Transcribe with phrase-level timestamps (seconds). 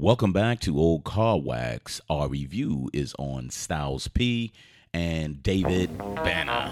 [0.00, 2.00] Welcome back to Old Car Wax.
[2.08, 4.52] Our review is on Styles P
[4.94, 6.70] and David Banner.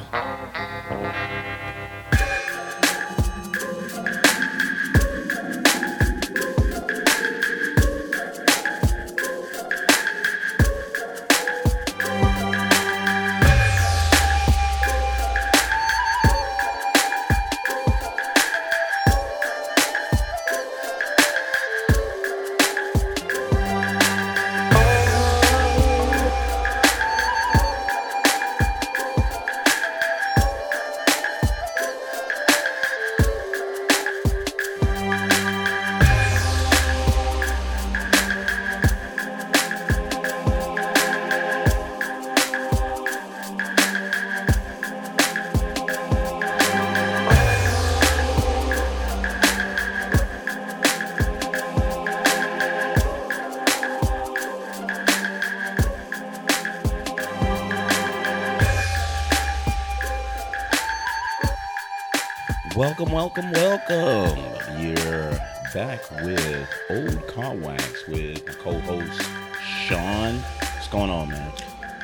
[67.26, 69.22] Car Wax with my co-host
[69.60, 70.36] Sean.
[70.36, 71.52] What's going on, man?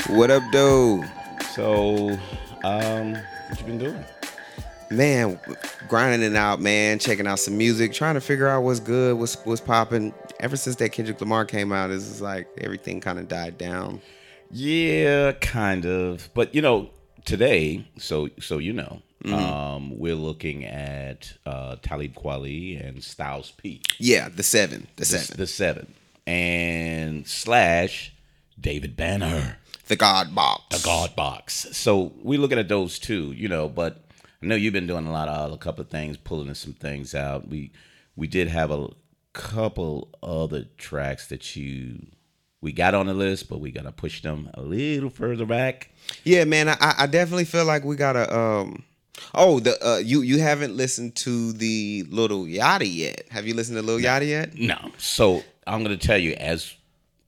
[0.09, 1.09] What up, dude?
[1.55, 2.19] So,
[2.65, 3.15] um,
[3.49, 4.05] what you been doing?
[4.91, 5.39] Man,
[5.89, 6.99] grinding it out, man.
[6.99, 10.13] Checking out some music, trying to figure out what's good, what's what's popping.
[10.41, 14.03] Ever since that Kendrick Lamar came out, it's like everything kind of died down.
[14.51, 16.29] Yeah, kind of.
[16.35, 16.91] But you know,
[17.25, 23.83] today, so so you know, um, we're looking at uh, Talib Kweli and Styles P.
[23.99, 25.95] Yeah, the seven, the, The, seven, the seven,
[26.27, 28.13] and slash
[28.61, 29.59] David Banner.
[29.89, 30.77] the God Box.
[30.79, 31.67] the God box.
[31.73, 33.69] So we're looking at those two, you know.
[33.69, 33.99] But
[34.43, 37.15] I know you've been doing a lot of a couple of things, pulling some things
[37.15, 37.49] out.
[37.49, 37.73] We
[38.17, 38.89] we did have a
[39.33, 42.07] couple other tracks that you
[42.61, 45.91] we got on the list, but we gotta push them a little further back.
[46.25, 48.35] Yeah, man, I, I definitely feel like we gotta.
[48.37, 48.85] Um,
[49.35, 53.25] oh, the uh, you you haven't listened to the Lil Yachty yet?
[53.31, 54.55] Have you listened to Lil Yachty yet?
[54.57, 56.75] No, so I'm gonna tell you as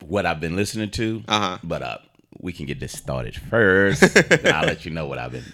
[0.00, 1.22] what I've been listening to.
[1.28, 1.59] Uh-huh.
[1.62, 1.99] But uh,
[2.41, 4.00] we can get this started first.
[4.15, 5.44] then I'll let you know what I've been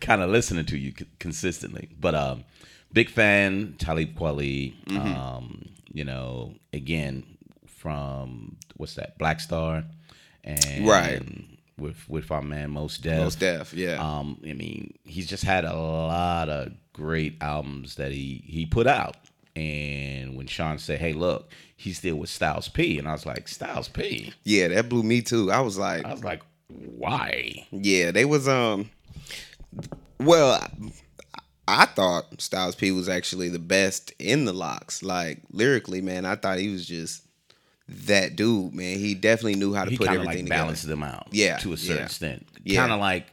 [0.00, 1.88] kind of listening to you c- consistently.
[2.00, 2.44] But um,
[2.92, 4.74] big fan Talib Kweli.
[4.86, 5.14] Mm-hmm.
[5.14, 7.24] Um, you know, again
[7.66, 9.84] from what's that Black Star,
[10.44, 11.22] and Right.
[11.78, 13.18] With with our man Mos Def.
[13.18, 13.96] Mos Def, yeah.
[13.96, 18.86] Um, I mean, he's just had a lot of great albums that he he put
[18.86, 19.16] out.
[19.54, 23.48] And when Sean said, "Hey, look, he's still with Styles P," and I was like,
[23.48, 25.50] "Styles P," yeah, that blew me too.
[25.50, 28.90] I was like, I was like, "Why?" Yeah, they was um.
[30.20, 30.60] Well,
[31.68, 35.02] I thought Styles P was actually the best in the LOX.
[35.02, 37.22] Like lyrically, man, I thought he was just
[37.88, 38.74] that dude.
[38.74, 40.48] Man, he definitely knew how to He put everything like together.
[40.62, 42.04] balanced them out, Yeah, to a certain yeah.
[42.04, 42.46] extent.
[42.64, 42.80] Yeah.
[42.80, 43.26] Kind of like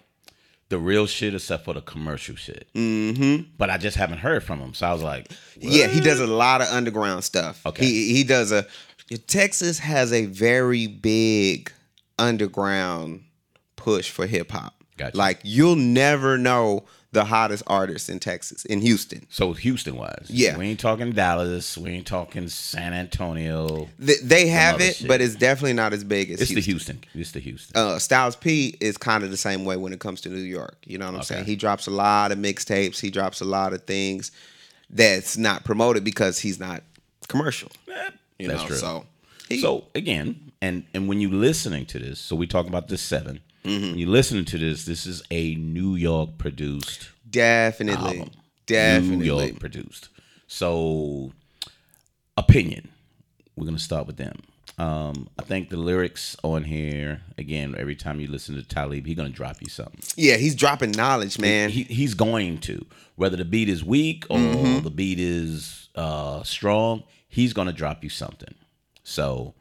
[0.69, 2.67] the real shit, except for the commercial shit.
[2.73, 3.49] Mm-hmm.
[3.57, 5.29] But I just haven't heard from him, so I was like,
[5.59, 7.65] Yeah, he does a lot of underground stuff.
[7.65, 7.85] Okay.
[7.85, 8.65] He he does a
[9.27, 11.71] Texas has a very big
[12.17, 13.23] underground
[13.75, 14.73] push for hip hop.
[14.97, 15.17] Gotcha.
[15.17, 19.25] Like you'll never know the hottest artists in Texas, in Houston.
[19.31, 20.55] So Houston wise, Yeah.
[20.57, 23.87] we ain't talking Dallas, we ain't talking San Antonio.
[23.97, 25.07] They, they have it, shit.
[25.07, 26.55] but it's definitely not as big as It's Houston.
[26.55, 26.99] the Houston.
[27.21, 27.75] It's the Houston.
[27.81, 30.77] uh, Styles P is kind of the same way when it comes to New York.
[30.85, 31.45] You know what I'm saying?
[31.45, 32.99] He drops a lot of mixtapes.
[32.99, 34.31] He drops a lot of things
[34.89, 36.83] that's not promoted because he's not
[37.27, 37.71] commercial.
[38.37, 38.75] You That's know, true.
[38.77, 39.05] so
[39.49, 42.97] he- so again, and and when you listening to this, so we talk about the
[42.97, 43.97] 7 Mm-hmm.
[43.97, 48.31] You listening to this, this is a New York produced definitely, album.
[48.65, 49.17] definitely.
[49.17, 50.09] New York produced.
[50.47, 51.31] So,
[52.37, 52.89] opinion.
[53.55, 54.35] We're gonna start with them.
[54.77, 57.73] Um, I think the lyrics on here again.
[57.77, 60.01] Every time you listen to Talib, he's gonna drop you something.
[60.17, 61.69] Yeah, he's dropping knowledge, man.
[61.69, 64.83] He, he's going to whether the beat is weak or Mm-hmm.
[64.83, 67.03] the beat is uh, strong.
[67.29, 68.53] He's gonna drop you something.
[69.03, 69.53] So,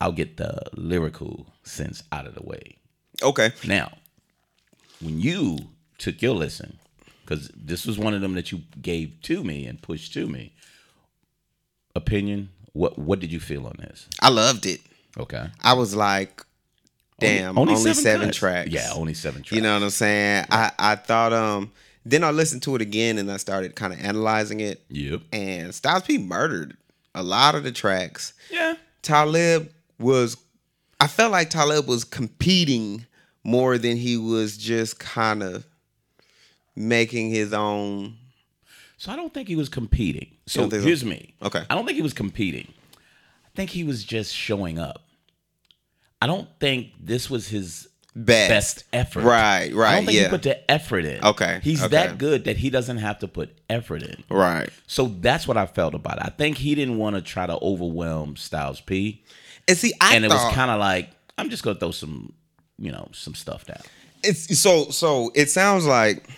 [0.00, 2.78] I'll get the lyrical sense out of the way.
[3.22, 3.52] okay.
[3.66, 3.92] Now,
[5.00, 5.58] when you
[5.98, 6.78] took your listen,
[7.24, 10.52] because this was one of them that you gave to me and pushed to me,
[11.94, 12.50] opinion.
[12.72, 14.06] What what did you feel on this?
[14.20, 14.80] I loved it.
[15.18, 16.44] Okay, I was like,
[17.18, 18.38] damn, only, seven, cuts.
[18.38, 18.70] tracks.
[18.70, 19.52] Yeah, only seven tracks.
[19.52, 20.46] You know what I'm saying?
[20.50, 21.72] I, I thought um
[22.04, 24.82] then I listened to it again and I started kind of analyzing it.
[24.88, 25.22] Yep.
[25.32, 26.76] And Styles P murdered
[27.14, 28.32] a lot of the tracks.
[28.50, 28.74] Yeah.
[29.02, 30.36] Talib was
[31.00, 33.06] I felt like Talib was competing
[33.44, 35.66] more than he was just kind of
[36.74, 38.16] making his own
[38.96, 40.30] So I don't think he was competing.
[40.46, 41.06] So so?
[41.06, 41.34] me.
[41.42, 41.64] Okay.
[41.68, 42.72] I don't think he was competing.
[42.96, 45.04] I think he was just showing up.
[46.20, 48.48] I don't think this was his Best.
[48.48, 49.22] best effort.
[49.22, 49.92] Right, right.
[49.92, 50.24] I don't think yeah.
[50.24, 51.24] he put the effort in.
[51.24, 51.90] Okay, He's okay.
[51.90, 54.24] that good that he doesn't have to put effort in.
[54.28, 54.70] Right.
[54.88, 56.24] So that's what I felt about it.
[56.24, 59.22] I think he didn't want to try to overwhelm Styles P.
[59.68, 62.32] And see, I and it thought, was kind of like, I'm just gonna throw some,
[62.78, 63.80] you know, some stuff down.
[64.24, 66.28] it's so so it sounds like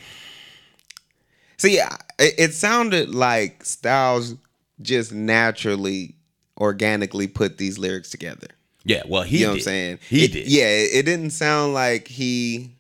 [1.57, 1.89] see it,
[2.19, 4.35] it sounded like styles
[4.83, 6.15] just naturally
[6.59, 8.49] organically put these lyrics together
[8.85, 9.61] Yeah, well, he you know did.
[9.61, 10.47] what i'm saying He It- did.
[10.49, 12.71] yeah it, it didn't sound like he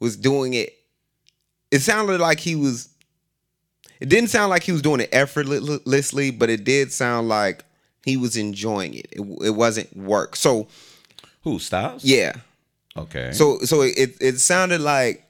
[0.00, 0.72] was doing it
[1.70, 2.88] it sounded like he was
[4.00, 7.63] it didn't sound like he was doing it effortlessly but it did sound like
[8.04, 10.66] he was enjoying it it, it wasn't work so
[11.42, 12.04] Who Styles?
[12.04, 12.34] yeah
[12.96, 13.32] Okay.
[13.32, 15.24] So so it it sounded like,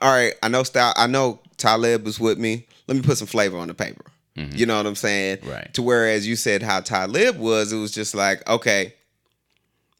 [0.00, 2.66] all right, I know style I know Talib was with me.
[2.86, 4.04] Let me put some flavor on the paper.
[4.54, 5.38] You know what I'm saying?
[5.38, 5.50] Mm-hmm.
[5.50, 5.74] Right.
[5.74, 8.94] To whereas you said how Talib was, it was just like, okay,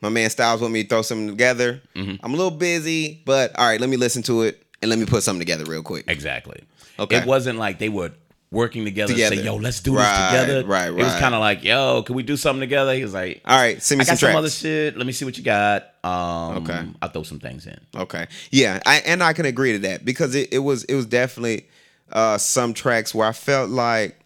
[0.00, 1.82] my man Styles want me to throw something together.
[1.96, 2.24] Mm-hmm.
[2.24, 5.06] I'm a little busy, but all right, let me listen to it and let me
[5.06, 6.04] put something together real quick.
[6.06, 6.62] Exactly.
[7.00, 7.16] Okay.
[7.16, 8.12] It wasn't like they were
[8.50, 9.36] working together, Together.
[9.36, 11.00] say, "Yo, let's do Right, this together." right, right.
[11.00, 13.58] It was kind of like, "Yo, can we do something together?" He was like, All
[13.58, 14.96] right, send me "I got some some other shit.
[14.96, 16.86] Let me see what you got." Um, Okay.
[17.02, 17.78] I'll throw some things in.
[17.94, 18.26] Okay.
[18.50, 21.66] Yeah, I and I can agree to that because it, it was it was definitely
[22.12, 24.18] uh some tracks where I felt like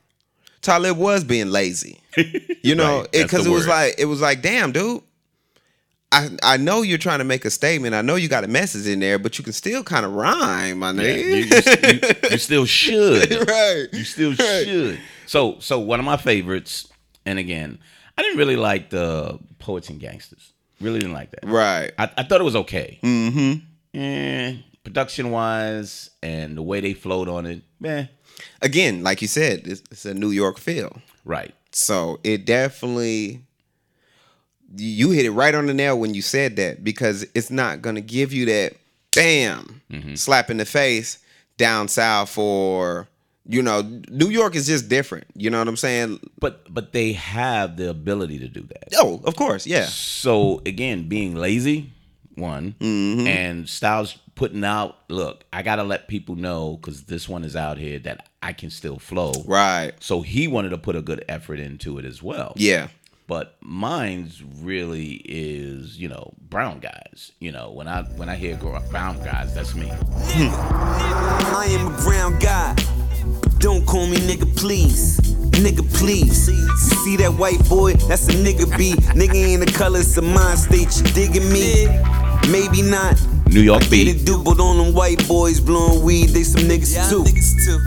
[0.60, 1.98] Talib was being lazy.
[2.64, 5.02] You know, because the it was like it was like, damn, dude.
[6.12, 7.94] I, I know you're trying to make a statement.
[7.94, 10.78] I know you got a message in there, but you can still kind of rhyme,
[10.80, 12.22] my Yeah, you, nigga.
[12.24, 13.30] you- you still should.
[13.48, 13.86] right.
[13.92, 14.64] You still Right.
[14.64, 15.00] should.
[15.26, 16.86] So, so one of my favorites,
[17.24, 17.78] and again,
[18.18, 20.52] I didn't really like the Poets and Gangsters.
[20.80, 21.46] Really didn't like that.
[21.46, 21.92] Right.
[21.98, 22.98] I, I thought it was okay.
[23.02, 23.98] Mm-hmm.
[23.98, 28.08] Eh, production wise and the way they flowed on it, man.
[28.60, 31.00] Again, like you said, it's, it's a New York feel.
[31.24, 31.54] Right.
[31.72, 33.44] So it definitely
[34.76, 38.00] you hit it right on the nail when you said that because it's not gonna
[38.00, 38.74] give you that
[39.14, 40.14] bam Mm-hmm.
[40.14, 41.18] slap in the face
[41.58, 43.08] down south or
[43.46, 45.26] you know New York is just different.
[45.34, 46.18] You know what I'm saying?
[46.38, 48.88] But but they have the ability to do that.
[48.96, 49.84] Oh, of course, yeah.
[49.86, 51.90] So again, being lazy,
[52.36, 53.26] one, Mm-hmm.
[53.26, 54.96] and Styles putting out.
[55.08, 58.70] Look, I gotta let people know because this one is out here that I can
[58.70, 59.32] still flow.
[59.44, 59.92] Right.
[60.00, 62.54] So he wanted to put a good effort into it as well.
[62.56, 62.88] Yeah.
[63.32, 67.32] But mine's really is, you know, brown guys.
[67.40, 69.86] You know, when I when I hear brown guys, that's me.
[69.86, 70.50] Hmm.
[71.56, 72.74] I am a brown guy.
[73.56, 75.18] Don't call me nigga, please.
[75.52, 76.46] Nigga, please.
[76.46, 77.94] You see that white boy?
[77.94, 78.92] That's a nigga B.
[79.16, 80.94] nigga ain't the colors of mind state.
[80.98, 81.86] You digging me?
[82.50, 83.18] Maybe not.
[83.52, 84.08] New York I beat.
[84.08, 87.22] it, dude, but on them white boys blowing weed, they some niggas, too.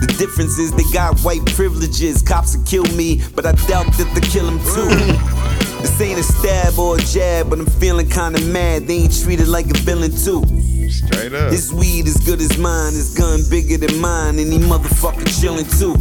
[0.00, 2.22] The difference is they got white privileges.
[2.22, 4.88] Cops will kill me, but I doubt that they kill them too.
[4.88, 5.82] Mm.
[5.82, 8.86] This ain't a stab or a jab, but I'm feeling kinda mad.
[8.86, 10.42] They ain't treated like a villain too.
[10.90, 11.52] Straight up.
[11.52, 15.66] His weed as good as mine, his gun bigger than mine, and he motherfucker chillin'
[15.78, 15.94] too.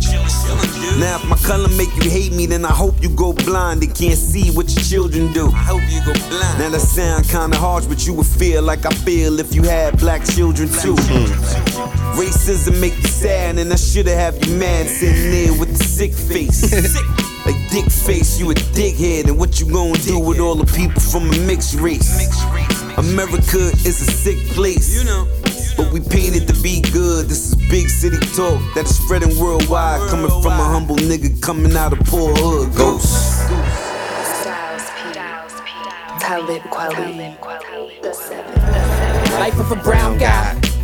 [0.99, 3.93] Now if my color make you hate me, then I hope you go blind and
[3.95, 5.47] can't see what your children do.
[5.47, 6.59] I hope you go blind.
[6.59, 9.97] Now that sound kinda harsh, but you would feel like I feel if you had
[9.99, 10.95] black children too.
[12.15, 16.13] Racism make you sad, and I shoulda have you mad sitting there with the sick
[16.13, 16.95] face.
[17.45, 20.99] Like dick face, you a dickhead, and what you gonna do with all the people
[20.99, 22.09] from a mixed race?
[22.97, 24.97] America is a sick place.
[24.97, 25.27] You know.
[25.77, 27.27] But we painted to be good.
[27.27, 30.09] This is big city talk that is spreading worldwide.
[30.09, 32.73] Coming from a humble nigga coming out of poor hood.
[32.75, 33.11] Ghost.
[34.41, 36.19] Styles P.
[36.19, 38.01] Talib Kweli.
[38.01, 38.61] The seven.
[39.39, 40.74] Life of a brown guy.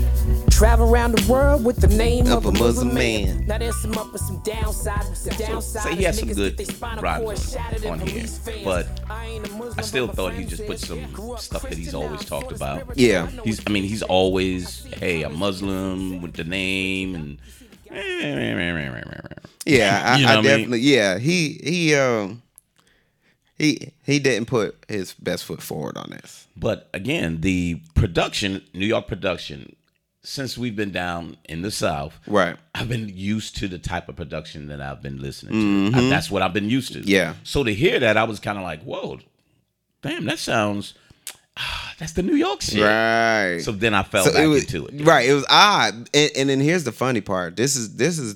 [0.62, 3.26] Travel around the world with the name Of of, a a Muslim Muslim man.
[3.40, 3.48] man.
[3.48, 5.18] Now there's some up and some downside.
[5.18, 5.82] Some downside.
[5.82, 8.28] Say he has some good get they rhymes on and here,
[8.64, 11.96] but I ain't a Muslim, I still thought he just put some stuff that he's
[11.96, 12.96] always talked about.
[12.96, 13.28] Yeah.
[13.40, 13.60] I he's.
[13.66, 17.38] I mean, he's always, hey, a Muslim with the name and.
[17.90, 19.34] Eh, eh, eh,
[19.66, 20.44] yeah, I, You know I what I mean?
[20.44, 20.80] definitely.
[20.82, 22.44] Yeah, he he um
[23.58, 26.46] he he didn't put his best foot forward on this.
[26.56, 29.76] But again, the production, New York production,
[30.24, 32.56] since we've been down in the South, Right.
[32.76, 35.98] I've been used to the type of production that I've been listening to.
[35.98, 37.00] I- that's what I've been used to.
[37.00, 37.10] Mm-hmm.
[37.10, 37.34] Yeah.
[37.44, 39.20] So to hear that, I was kind of like, whoa,
[40.04, 40.94] damn, that sounds,
[41.58, 42.84] ah, that's the New York shit.
[42.84, 43.60] Right.
[43.62, 45.06] So then I fell So back it was into it.
[45.06, 45.28] right.
[45.28, 47.56] It was odd, and, and then here's the funny part.
[47.56, 48.36] This is this is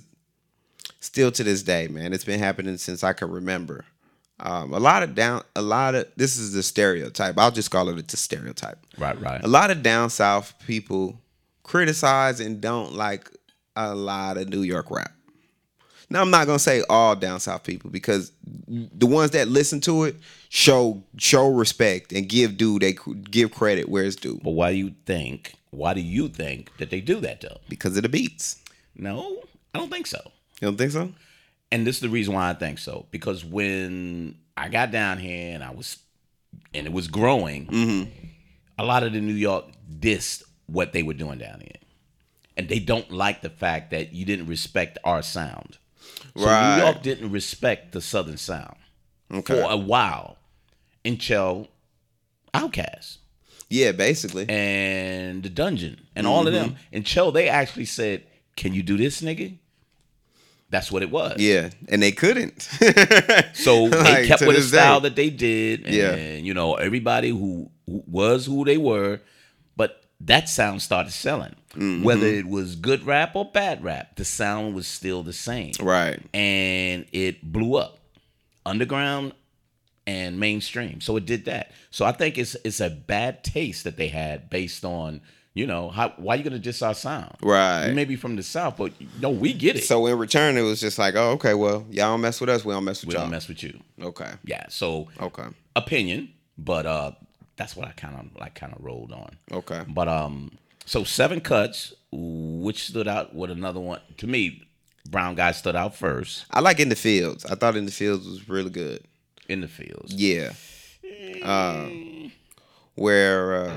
[1.00, 2.13] still to this day, man.
[2.13, 3.86] It's been happening since I can remember.
[4.39, 7.38] Um, a lot of down, a lot of this is the stereotype.
[7.38, 8.80] I'll just call it a stereotype.
[8.98, 9.42] Right, right.
[9.44, 11.22] A lot of down south people
[11.65, 13.29] criticize and don't like
[13.75, 15.12] a lot of New York rap.
[16.10, 18.31] Now I'm not gonna say all down south people because
[18.67, 20.15] the ones that listen to it
[20.50, 22.95] show show respect and give due they
[23.31, 25.55] give credit where it's due But why do you think?
[25.72, 27.57] Why do you think that they do that though?
[27.67, 28.62] because of the beats.
[28.95, 29.41] No,
[29.74, 30.22] I don't think so.
[30.62, 31.12] You don't think so?
[31.72, 33.07] And this is the reason why I think so.
[33.12, 35.98] Because when I got down here and I was,
[36.74, 38.10] and it was growing, mm-hmm.
[38.77, 39.65] a lot of the New York
[40.00, 41.79] dissed what they were doing down here.
[42.57, 45.77] And they don't like the fact that you didn't respect our sound.
[46.38, 46.77] So Right.
[46.77, 48.77] New York didn't respect the Southern sound
[49.34, 49.53] Okay.
[49.62, 50.38] for a while
[51.03, 51.67] until
[52.53, 53.17] Outkast
[53.69, 54.45] Yeah, basically.
[54.50, 56.95] and the Dungeon and all of them Mm-hmm.
[56.95, 58.24] until they actually said,
[58.55, 59.57] "Can you do this, nigga?"
[60.69, 61.39] That's what it was.
[61.39, 62.67] yeah, and they couldn't.
[63.53, 64.77] So they Like, kept with the this day.
[64.77, 66.36] style that they did, and Yeah.
[66.38, 69.22] you know everybody who, who was who they were,
[70.25, 71.55] that sound started selling.
[71.74, 72.03] Mm-hmm.
[72.03, 76.20] Whether it was good rap or bad rap, the sound was still the same, right.
[76.34, 78.00] and it blew up,
[78.65, 79.34] underground
[80.08, 81.01] and mainstream.
[81.01, 81.72] So it did that.
[81.91, 85.22] So I think it's it's a bad taste that they had based on
[85.53, 87.88] you know how why you gonna diss our sound, Right.
[87.88, 89.84] You may be from the south, but no, we get it.
[89.84, 92.63] So in return, it was just like, oh, okay, well, y'all don't mess with us,
[92.63, 93.24] we don't mess with we y'all.
[93.24, 93.79] We don't mess with you.
[94.01, 94.32] okay.
[94.44, 94.65] Yeah.
[94.70, 95.48] So Okay.
[95.75, 97.12] opinion, but uh
[97.58, 99.38] that's what I kind of like kind of rolled on.
[99.52, 99.84] Okay.
[99.88, 104.68] But um so seven cuts, which stood out with another one to me,
[105.10, 107.46] Brown guy stood out first I like in the fields.
[107.46, 109.04] I thought in the fields was really good.
[109.48, 110.14] in the fields.
[110.14, 110.54] Yeah.
[111.44, 111.90] Uh,
[112.96, 113.76] where uh,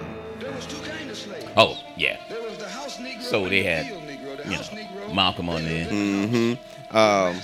[1.56, 2.18] Oh, yeah.
[2.28, 4.36] There was the house Negro So and they the had, field Negro.
[4.44, 5.14] The You house know, Negro.
[5.14, 6.58] Malcolm on there.
[6.92, 7.36] um,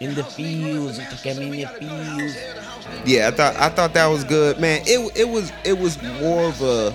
[0.00, 2.36] In the fields, it took me in the fields.
[3.04, 4.82] Yeah, I thought I thought that was good, man.
[4.86, 6.94] It it was it was more of a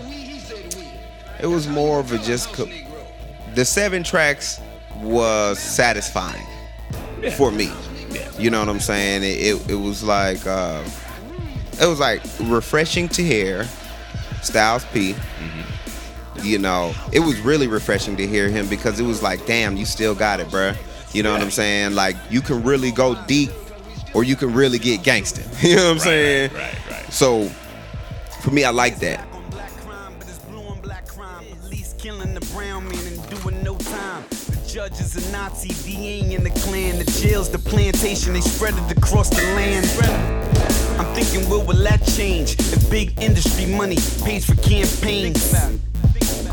[1.39, 2.69] it was more of a just co-
[3.55, 4.59] the seven tracks
[5.01, 6.45] was satisfying
[7.35, 7.71] for me.
[8.11, 8.29] Yeah.
[8.37, 9.23] You know what I'm saying?
[9.23, 10.83] It it, it was like uh,
[11.81, 13.67] it was like refreshing to hear
[14.41, 15.15] Styles P.
[16.41, 19.85] You know, it was really refreshing to hear him because it was like, damn, you
[19.85, 20.75] still got it, bruh.
[21.13, 21.95] You know what I'm saying?
[21.95, 23.51] Like you can really go deep,
[24.13, 25.43] or you can really get gangster.
[25.67, 26.53] You know what I'm saying?
[26.53, 27.13] Right, right.
[27.13, 27.47] So
[28.41, 29.25] for me, I like that.
[29.33, 31.45] on black crime, but it's blue on black crime.
[31.61, 34.23] Police killing the brown man and doing no time.
[34.29, 36.99] The judge is a Nazi, DA in the clan.
[36.99, 39.87] The jail's the plantation, they spread it across the land.
[40.99, 42.53] I'm thinking, where will that change?
[42.59, 45.53] If big industry money pays for campaigns.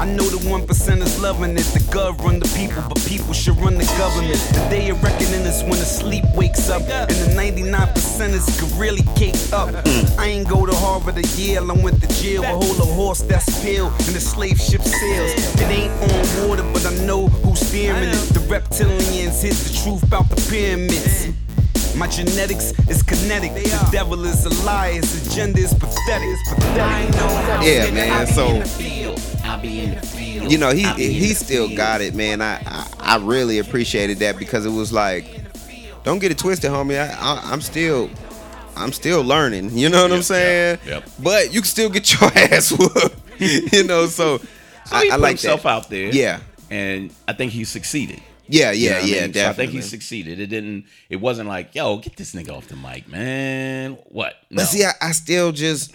[0.01, 1.69] I know the one percenters loving it.
[1.77, 4.41] The gov run the people, but people should run the government.
[4.57, 8.73] The day of reckoning is when the sleep wakes up, and the 99 percenters could
[8.81, 9.69] really cake up.
[10.19, 12.43] I ain't go to Harvard or Yale, I went to jail.
[12.45, 15.33] A hold a horse that's pale, and the slave ship sails.
[15.61, 18.29] It ain't on water, but I know who's steering it.
[18.33, 21.29] The reptilians hit the truth about the pyramids.
[21.95, 23.53] My genetics is kinetic.
[23.53, 24.93] The devil is a lie.
[24.93, 26.39] His agenda is pathetic.
[26.49, 27.67] pathetic.
[27.67, 28.27] Yeah, man.
[28.29, 28.63] So
[29.59, 31.77] you know he I'll be in he the still field.
[31.77, 32.41] got it, man.
[32.43, 35.25] I, I I really appreciated that because it was like,
[36.05, 36.99] don't get it twisted, homie.
[36.99, 38.11] I, I I'm still.
[38.77, 40.79] I'm still learning, you know what I'm saying?
[40.87, 41.11] yep, yep.
[41.23, 44.07] But you can still get your ass whooped, you know.
[44.07, 44.47] So, So
[44.93, 45.69] I, he I put like himself that.
[45.69, 46.07] out there.
[46.11, 46.41] Yeah,
[46.71, 48.23] And I think he succeeded.
[48.47, 49.21] yeah, You know yeah, I yeah.
[49.23, 49.33] mean?
[49.33, 49.41] Definitely.
[49.43, 50.41] So I think he succeeded.
[50.41, 50.87] It didn't.
[51.11, 53.99] It wasn't like, yo, get this nigga off the mic, man.
[54.09, 54.35] What?
[54.49, 54.59] No.
[54.63, 55.93] But see, I, I still just,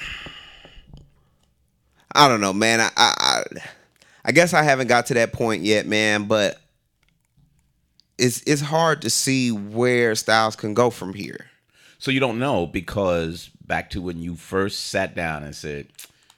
[2.16, 2.80] I don't know, man.
[2.80, 3.44] I, I,
[4.24, 6.26] I, guess I haven't got to that point yet, man.
[6.26, 6.60] But
[8.18, 11.48] it's it's hard to see where Styles can go from here.
[12.00, 15.88] so you don't know because back to when you first sat down and said,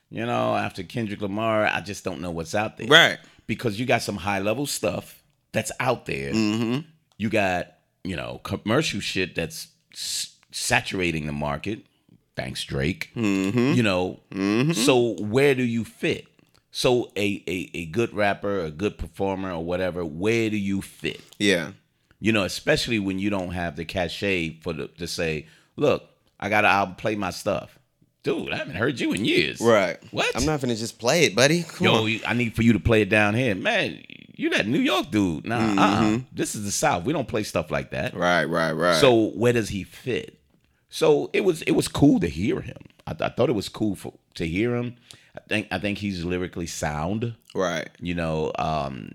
[0.09, 2.87] you know, after Kendrick Lamar, I just don't know what's out there.
[2.87, 3.19] Right.
[3.45, 6.33] Because you got some high level stuff that's out there.
[6.33, 6.79] Mm-hmm.
[7.17, 11.85] You got you know commercial shit that's s- saturating the market.
[12.37, 13.11] Thanks Drake.
[13.15, 13.73] Mm-hmm.
[13.73, 14.19] You know.
[14.73, 16.27] So where do you fit?
[16.69, 20.05] So a, a a good rapper, a good performer, or whatever.
[20.05, 21.21] Where do you fit?
[21.39, 21.71] Yeah.
[22.19, 26.03] You know, especially when you don't have the cachet for the to say, look,
[26.39, 27.79] I got an album, play my stuff.
[28.21, 29.59] Dude, I haven't heard you in years.
[29.59, 29.97] Right.
[30.11, 30.35] What?
[30.35, 31.63] I'm not gonna just play it, buddy.
[31.63, 32.19] Come Yo, on.
[32.27, 33.55] I need for you to play it down here.
[33.55, 34.03] Man,
[34.35, 35.45] you that New York dude.
[35.45, 36.19] Nah, uh-uh.
[36.31, 37.03] This is the South.
[37.05, 38.11] We don't play stuff like that.
[38.11, 38.21] Mm-hmm.
[38.21, 38.95] Right, right, right.
[39.01, 40.36] So where does he fit?
[40.89, 42.77] So it was it was cool to hear him.
[43.05, 44.95] I, I thought it was cool for to hear him.
[45.35, 47.35] I think I think he's lyrically sound.
[47.53, 47.89] right.
[47.99, 49.11] You know, um,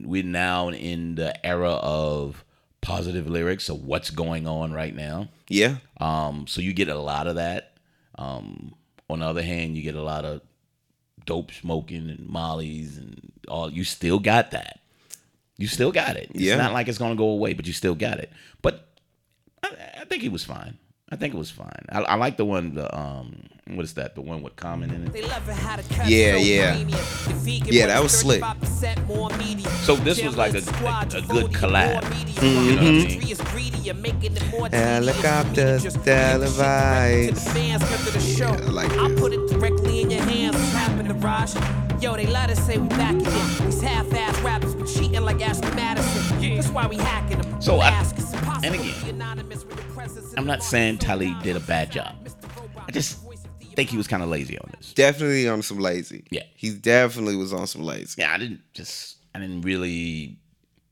[0.00, 2.44] we're now in the era of
[2.80, 5.28] positive lyrics of what's going on right now.
[5.48, 5.76] Yeah.
[6.00, 7.72] Um, so you get a lot of that.
[8.16, 8.74] Um,
[9.10, 10.40] on the other hand, you get a lot of
[11.26, 13.70] dope smoking and mollies and all.
[13.70, 14.78] You still got that.
[15.56, 16.30] You still got it.
[16.30, 16.56] It's Yeah.
[16.56, 18.30] not like it's gonna go away, but you still got it.
[18.62, 18.86] But
[19.62, 19.70] I,
[20.00, 20.78] I think he was fine.
[21.10, 21.86] I think it was fine.
[21.90, 22.74] I, I like the one.
[22.74, 24.14] The um, what is that?
[24.14, 25.12] The one with Common in it.
[26.06, 26.74] Yeah, yeah.
[27.70, 28.42] Yeah, that was slick.
[29.84, 32.02] So this was like a- a- a good collab.
[32.42, 33.20] You know what I mean?
[34.74, 37.46] Helicopters, televised.
[38.38, 40.56] Yeah, I like I'll put it directly in your hands.
[40.56, 41.54] What's happened to Raj?
[42.02, 43.48] Yo, they let us say we back again.
[43.66, 46.54] These half-ass rappers been cheating like Ashley Madison.
[46.56, 47.60] That's why we hacking them.
[47.60, 48.27] So I- Ask, it's impossible
[48.64, 51.90] and again, be anonymous with your presence in I'm not saying Talib did a bad
[51.90, 52.16] job.
[52.86, 53.18] I just
[53.76, 54.92] think he was kind of lazy on this.
[54.92, 56.24] Definitely on some lazy.
[56.30, 56.42] Yeah.
[56.54, 58.20] He definitely was on some lazy.
[58.20, 59.16] Yeah, I didn't just.
[59.34, 60.38] I didn't really.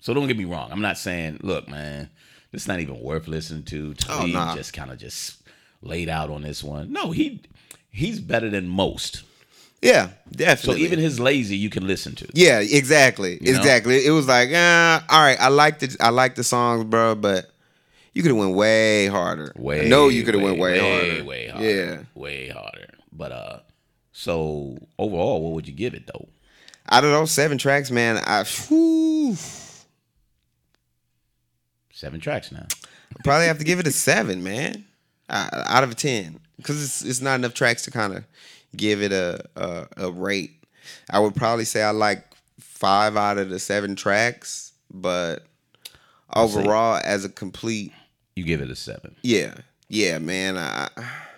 [0.01, 0.71] So don't get me wrong.
[0.71, 2.09] I'm not saying, look, man,
[2.53, 3.95] this is not even worth listening to.
[3.95, 4.55] Talib nah.
[4.55, 5.43] just kind of just
[5.83, 6.93] laid out on this one.
[6.93, 7.43] No, he
[7.91, 9.25] he's better than most.
[9.83, 10.81] Yeah, definitely.
[10.81, 12.29] So even his lazy, you can listen to.
[12.33, 13.39] Yeah, exactly.
[13.41, 13.59] You know?
[13.59, 14.07] exactly.
[14.07, 17.51] It was like, uh, all right, I like the I like the songs, bro, but
[18.17, 19.53] you could have went way harder.
[19.57, 21.25] Way, I know you could have went way, way, harder.
[21.25, 21.71] way harder.
[21.71, 22.03] Yeah.
[22.15, 22.87] way harder.
[23.13, 23.59] But uh,
[24.11, 26.27] so overall, what would you give it though?
[26.91, 29.37] Out of those seven tracks, man, I whew,
[31.93, 32.65] Seven tracks now.
[33.23, 34.87] probably have to give it a seven, man.
[35.29, 38.25] Uh, out of a ten, because it's it's not enough tracks to kind of
[38.75, 40.53] give it a, a a rate.
[41.11, 42.25] I would probably say I like
[42.61, 45.43] five out of the seven tracks, but
[46.35, 47.93] overall, as a complete,
[48.37, 49.17] You give it a seven.
[49.23, 49.55] yeah,
[49.89, 50.57] yeah, man.
[50.59, 50.89] I,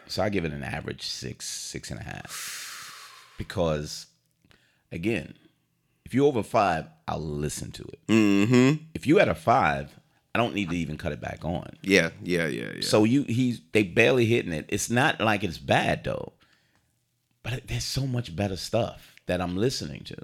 [0.09, 3.35] So I give it an average six, six and a half.
[3.39, 4.07] Because,
[4.91, 5.35] again,
[6.05, 8.01] if you're over five, I'll listen to it.
[8.09, 8.83] mm-hmm.
[8.95, 9.95] If you at a five,
[10.35, 11.77] I don't need to even cut it back on.
[11.83, 12.81] Yeah, yeah, yeah, yeah.
[12.81, 14.67] So you he's they barely hitting it.
[14.69, 16.33] It's not like it's bad though,
[17.43, 20.17] but there's so much better stuff that I'm listening to.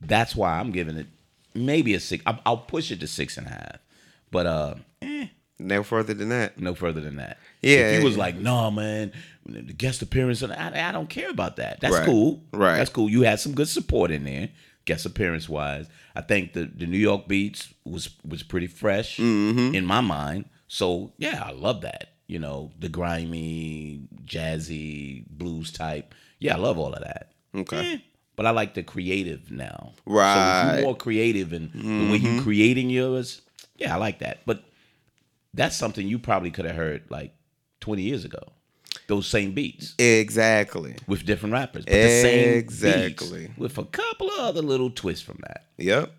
[0.00, 1.06] That's why I'm giving it
[1.54, 2.22] maybe a six.
[2.26, 3.78] I'll, I'll push it to six and a half,
[4.30, 5.26] but uh, eh,
[5.58, 6.60] no further than that.
[6.60, 7.38] no further than that.
[7.62, 9.12] Yeah, if you was like, no, man,
[9.44, 11.80] the guest appearance, and I, I don't care about that.
[11.80, 12.42] That's Right, cool.
[12.52, 12.76] right.
[12.76, 13.08] That's cool.
[13.10, 14.50] You had some good support in there,
[14.84, 15.86] guest appearance wise.
[16.14, 19.74] I think the the New York beats was was pretty fresh Mm-hmm.
[19.74, 20.46] in my mind.
[20.68, 22.10] So yeah, I love that.
[22.28, 26.14] You know, the grimy, jazzy blues type.
[26.38, 27.32] Yeah, I love all of that.
[27.54, 27.94] Okay.
[27.94, 27.98] Eh,
[28.36, 29.92] but I like the creative now.
[30.06, 30.34] So if Right.
[30.36, 30.74] Mm-hmm.
[30.76, 33.42] you're more creative and the way you're creating yours,
[33.76, 34.40] yeah, I like that.
[34.44, 34.64] But
[35.56, 37.34] that's something you probably could have heard like
[37.80, 38.38] 20 years ago.
[39.08, 40.96] Those same beats Exactly.
[41.06, 43.50] with different rappers, but the same Exactly.
[43.56, 45.66] with a couple of other little twists from that.
[45.78, 46.12] Yep.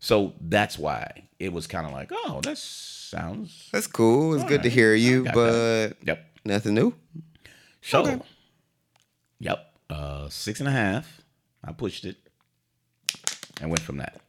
[0.00, 3.68] So that's why it was kind of like, oh, that sounds.
[3.72, 4.34] That's cool.
[4.34, 5.96] It's good to hear you, but that.
[6.04, 6.24] Yep.
[6.44, 6.94] nothing new.
[7.82, 8.20] So, Okay.
[9.40, 11.20] yep, uh, six and a half.
[11.64, 12.16] I pushed it
[13.60, 14.20] and went from that.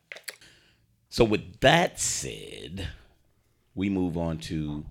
[1.10, 2.88] So, with that said,
[3.80, 4.86] we move on to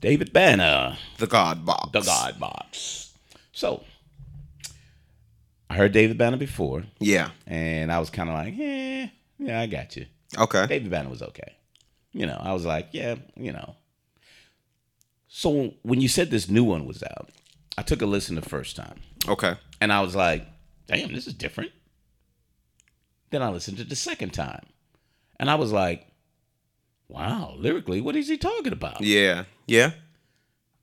[0.00, 1.90] David Banner, The God Box.
[1.92, 3.12] the God Box.
[3.52, 3.84] So,
[5.68, 7.30] I heard David Banner before, Yeah.
[7.46, 10.06] and I was kind of like, eh, yeah, I got you.
[10.38, 10.66] Okay.
[10.66, 11.56] David Banner was okay.
[12.12, 13.76] You know, I was like, yeah, you know.
[15.28, 17.28] So when you said this new one was out,
[17.76, 19.54] I took a listen the first time, Okay.
[19.82, 20.46] and I was like,
[20.86, 21.72] damn, this is different.
[23.30, 24.64] Then I listened to the second time,
[25.38, 26.06] and I was like,
[27.08, 29.00] wow, lyrically, what is he talking about?
[29.00, 29.44] Yeah.
[29.66, 29.92] Yeah.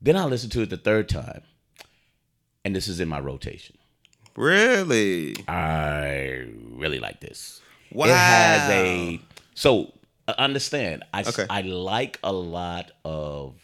[0.00, 1.42] Then I listened to it the third time,
[2.64, 3.76] and this is in my rotation.
[4.36, 5.34] Really?
[5.48, 7.60] I really like this.
[7.90, 8.06] Wow.
[8.06, 9.20] It has a
[9.54, 9.92] so
[10.28, 11.04] uh, understand.
[11.14, 11.46] I Okay.
[11.48, 13.54] I like a lot of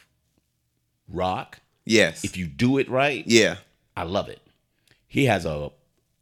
[1.09, 1.61] rock.
[1.85, 2.25] Yes.
[2.25, 3.57] If you do it right, yeah.
[3.97, 4.41] I love it.
[5.07, 5.71] He has a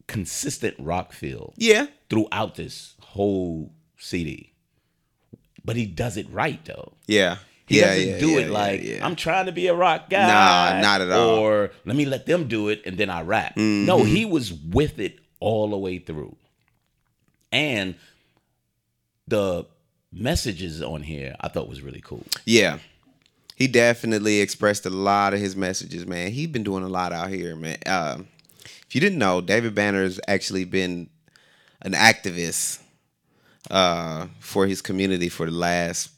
[0.09, 1.87] consistent rock feel Yeah.
[2.09, 4.50] throughout this whole CD,
[5.71, 6.95] but he does it right though.
[7.07, 7.37] Yeah.
[7.67, 9.01] He yeah, doesn't yeah, do yeah, it like.
[9.01, 10.27] I'm trying to be a rock guy.
[10.27, 11.37] Nah, not at all.
[11.39, 13.55] Or let me let them do it and then I rap.
[13.55, 13.87] Mm-hmm.
[13.87, 16.35] No, he was with it all the way through.
[17.53, 17.95] And
[19.29, 19.65] the
[20.13, 22.27] messages on here I thought was really cool.
[22.45, 22.81] Yeah.
[23.55, 26.33] He definitely expressed a lot of his messages, man.
[26.33, 27.79] He's been doing a lot out here, man.
[27.87, 28.27] Um,
[28.89, 31.11] if you didn't know, David Banner has actually been
[31.81, 32.81] an activist
[33.71, 36.11] uh, for his community for the last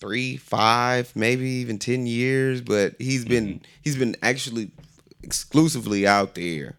[0.00, 2.60] three, five, maybe even ten years.
[2.60, 4.70] But he's been he's been actually
[5.22, 6.76] exclusively out there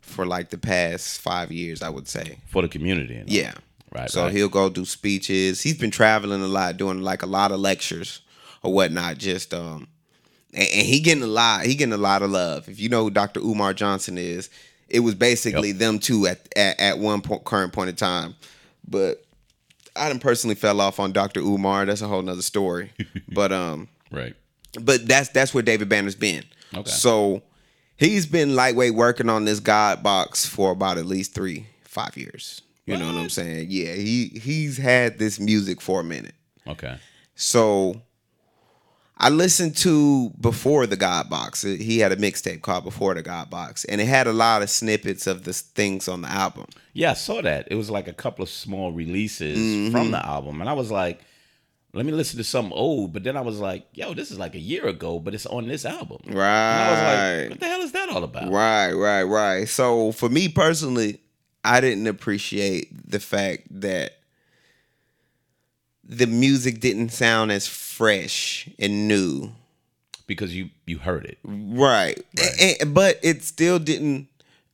[0.00, 2.38] for like the past five years, I would say.
[2.46, 3.14] For the community.
[3.14, 3.26] you know?
[3.26, 3.54] Yeah.
[3.92, 4.32] Right, So right.
[4.32, 5.62] he'll go do speeches.
[5.62, 8.22] He's been traveling a lot, doing like a lot of lectures
[8.62, 9.18] or whatnot.
[9.18, 9.86] Just um,
[10.52, 11.64] and, and he getting a lot.
[11.64, 12.68] He getting a lot of love.
[12.68, 13.40] If you know who Dr.
[13.40, 14.50] Umar Johnson is,
[14.88, 18.34] it was basically them two at at, at one point, current point in time.
[18.88, 19.24] but
[19.96, 21.40] I done personally fell off on Dr.
[21.40, 21.86] Umar.
[21.86, 22.90] That's a whole nother story.
[23.28, 24.34] but um, Right.
[24.80, 26.44] but that's that's where David Banner's been.
[26.74, 26.90] Okay.
[26.90, 27.42] So
[27.96, 32.60] he's been lightweight working on this God box for about at least three, five years.
[32.86, 33.68] You know what I'm saying?
[33.70, 36.34] Yeah, he he's had this music for a minute.
[36.66, 36.96] Okay.
[37.34, 38.02] So
[39.16, 41.62] I listened to before the God Box.
[41.62, 44.68] He had a mixtape called Before the God Box, and it had a lot of
[44.70, 46.66] snippets of the things on the album.
[46.94, 47.68] Yeah, I saw that.
[47.70, 49.92] It was like a couple of small releases Mm-hmm.
[49.92, 51.20] from the album, and I was like,
[51.92, 54.56] "Let me listen to something old." But then I was like, "Yo, this is like
[54.56, 57.40] a year ago, but it's on this album." And I was Right.
[57.42, 59.68] like, "What the hell is that all about?" Right, right, right.
[59.68, 61.20] So for me personally,
[61.62, 64.18] I didn't appreciate the fact that
[66.06, 69.52] the music didn't sound as fresh and new.
[70.26, 71.38] Because you you heard it.
[71.44, 72.18] Right.
[72.60, 74.28] A- a- but it still didn't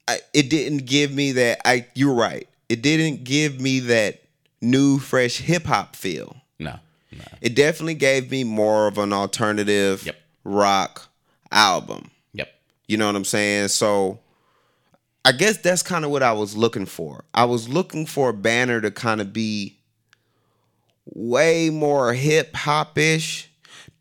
[0.07, 2.49] I, it didn't give me that I you're right.
[2.69, 4.23] It didn't give me that
[4.61, 6.37] new fresh hip hop feel.
[6.61, 6.79] No,
[7.13, 7.25] no.
[7.41, 10.17] It definitely gave me more of an alternative Yep.
[10.45, 11.09] rock
[11.51, 12.11] album.
[12.33, 12.49] Yep.
[12.87, 13.69] You know what I'm saying?
[13.69, 14.21] So
[15.25, 17.25] I guess that's kind of what I was looking for.
[17.35, 19.77] I was looking for a banner to kind of be
[21.07, 23.51] way more hip hop ish.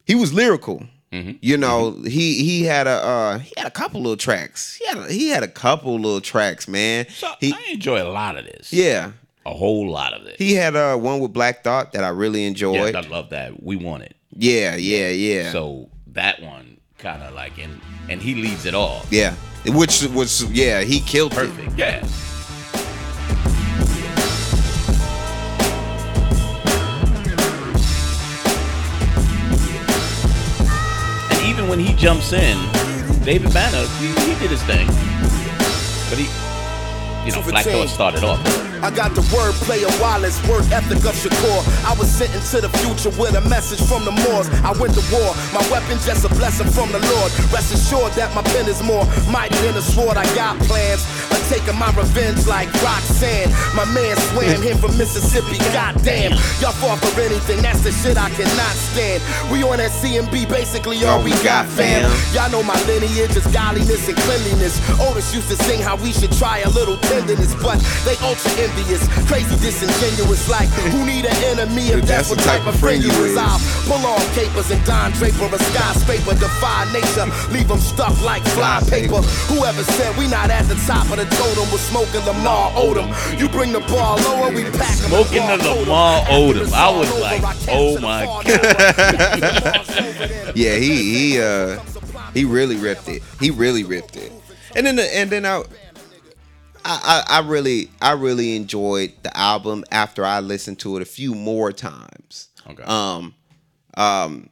[0.06, 0.84] He was lyrical.
[1.12, 4.76] You know, he he had a uh, he had a couple little tracks.
[4.76, 7.08] He had a, he had a couple little tracks, man.
[7.10, 8.72] So he I enjoy a lot of this.
[8.72, 9.14] yeah.
[9.44, 10.36] a whole lot of it.
[10.38, 12.94] He had uh, one with Black Thought that I really yeah, enjoyed.
[12.96, 13.64] I love that.
[13.64, 14.16] We want it.
[14.34, 15.52] Yeah, yeah, yeah.
[15.52, 19.02] So that one kind of like and and he leads it all.
[19.10, 19.34] yeah.
[19.66, 21.38] Which was yeah, he killed it.
[21.38, 21.76] Perfect.
[21.78, 22.08] Yeah.
[31.70, 32.58] Even when he jumps in,
[33.24, 34.88] David Banner, he, he did his thing.
[36.10, 36.26] But he,
[37.26, 37.66] you know, Black.
[37.66, 38.40] Thought started off.
[38.82, 41.62] I got the wordplay of Wallace, work ethic of Shakur.
[41.86, 44.50] I was sent into the future with a message from the Moors.
[44.64, 47.30] I went to war, my weapon just a blessing from the Lord.
[47.52, 50.18] Rest assured that my pen is more mighty than a sword.
[50.18, 51.04] I got plans
[51.70, 53.50] taking my revenge like Roxanne.
[53.76, 56.32] My man swam him from Mississippi, goddamn.
[56.62, 59.22] Y'all fall for anything, that's the shit I cannot stand.
[59.52, 62.10] We on that CMB, basically all we got, fam.
[62.34, 64.80] Y'all know my lineage is godliness and cleanliness.
[65.00, 69.06] Otis used to sing how we should try a little tenderness, but they ultra envious,
[69.28, 70.50] crazy disingenuous.
[70.50, 73.38] Like, who need an enemy if that's, what type of friend you is?
[73.38, 78.44] I'll pull on capers and Don Draper a skyscraper, defy nature, leave them stuck like
[78.56, 79.22] fly paper.
[79.50, 83.40] Whoever said we not at the top of the totem, we're smoking Lamar Odom.
[83.40, 86.74] You bring the ball lower, we pack 'em Smoking and the ball Lamar After Odom.
[86.74, 88.46] I was like, oh my God.
[90.56, 91.80] Yeah, he he uh
[92.34, 93.22] he really ripped it.
[93.40, 94.32] He really ripped it.
[94.76, 95.60] And then the, and then I,
[96.86, 101.06] I I I really I really enjoyed the album after I listened to it a
[101.06, 102.50] few more times.
[102.70, 102.84] Okay.
[102.84, 103.36] Um
[103.96, 104.50] um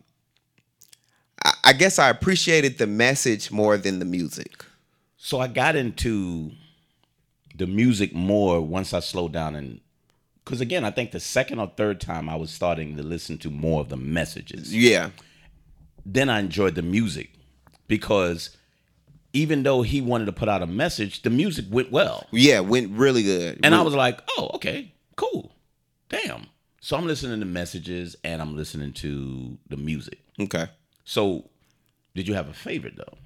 [1.43, 4.63] I, I guess I appreciated the message more than the music.
[5.17, 6.51] So I got into
[7.57, 9.81] the music more once I slowed down and
[10.43, 13.49] because again, I think the second or third time I was starting to listen to
[13.49, 14.73] more of the messages.
[14.73, 15.09] Yeah.
[16.05, 17.33] Then I enjoyed the music
[17.89, 18.55] because
[19.33, 22.25] even though he wanted to put out a message, the music went well.
[22.31, 23.59] Yeah, went really good.
[23.61, 25.53] And I was like, oh, okay, cool.
[26.07, 26.47] Damn.
[26.79, 30.19] So I'm listening to messages and I'm listening to the music.
[30.39, 30.67] Okay.
[31.03, 31.49] So
[32.15, 33.17] did you have a favorite though?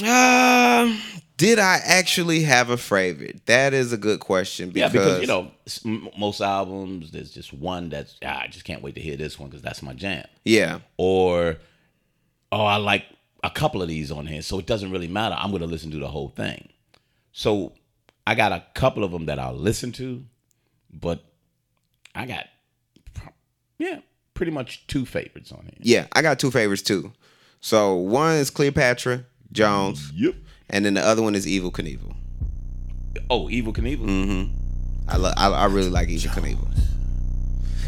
[0.00, 0.98] Um,
[1.42, 3.46] did I actually have a favorite?
[3.46, 5.50] That is a good question Yeah, because, because
[5.84, 9.16] you know most albums, there's just one that's ah, I just can't wait to hear
[9.16, 10.24] this one because that's my jam.
[10.44, 10.78] Yeah.
[10.96, 11.56] Or
[12.52, 13.06] oh, I like
[13.42, 15.34] a couple of these on here, so it doesn't really matter.
[15.36, 16.68] I'm gonna listen to the whole thing.
[17.32, 17.72] So
[18.24, 20.24] I got a couple of them that I'll listen to,
[20.92, 21.24] but
[22.14, 22.46] I got
[23.78, 23.98] yeah,
[24.34, 25.80] pretty much two favorites on here.
[25.80, 27.12] Yeah, I got two favorites too.
[27.60, 30.36] So one is Cleopatra Jones, Yep.
[30.70, 32.14] And then the other one is Evel Knievel.
[33.30, 34.06] Oh, Evel Knievel.
[34.06, 34.52] Mm-hmm.
[35.08, 36.68] I lo- I, I really like Evel Knievel.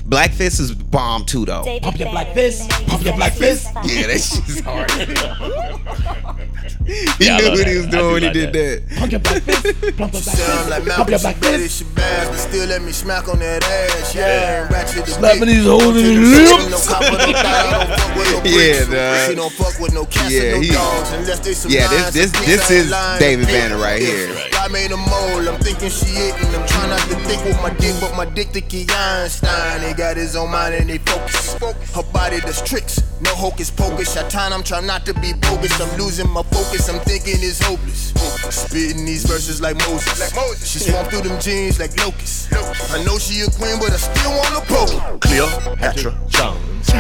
[0.07, 1.65] Black Fist is bomb too though.
[1.81, 2.69] Pump your black fist.
[2.87, 3.69] Pump your black fist.
[3.85, 4.91] Yeah, that shit's hard.
[6.87, 7.77] he Yeah, I knew love what he that.
[7.79, 8.89] was I doing when he like did that.
[8.89, 8.99] that.
[8.99, 9.65] Pump your black fist.
[9.97, 10.97] Pump your black Sound like fist.
[10.97, 11.81] Pump your Malcolm black British fist.
[11.81, 14.15] your bass, but still let me smack on that ass.
[14.15, 16.69] Yeah, ratchet the Slapping these hoes in To the the lips.
[16.69, 18.89] No copper, no dime, don't fuck with no Yeah, bricks.
[18.93, 19.29] dog.
[19.31, 21.89] She don't fuck with no cats Yeah, and no he- dogs unless they some Yeah,
[21.89, 23.21] this- lions, this- some this is ain't.
[23.21, 24.37] David Hey, Banner right if here.
[24.61, 26.53] I made a mole, I'm thinking she eating.
[26.55, 29.83] I'm trying not to think with my dick, but my dick Dickie Einstein.
[29.85, 31.55] It man got his own mind and they focus.
[31.95, 34.17] Her body does tricks, no hocus pocus.
[34.17, 35.81] At time I'm trying not to be bogus.
[35.81, 38.13] I'm losing my focus, I'm thinking it's hopeless.
[38.55, 40.33] Spitting these verses like Moses.
[40.65, 42.53] She swam through them jeans like locusts.
[42.93, 45.21] I know she a queen, but I still wanna poke.
[45.21, 46.91] Cleopatra Jones.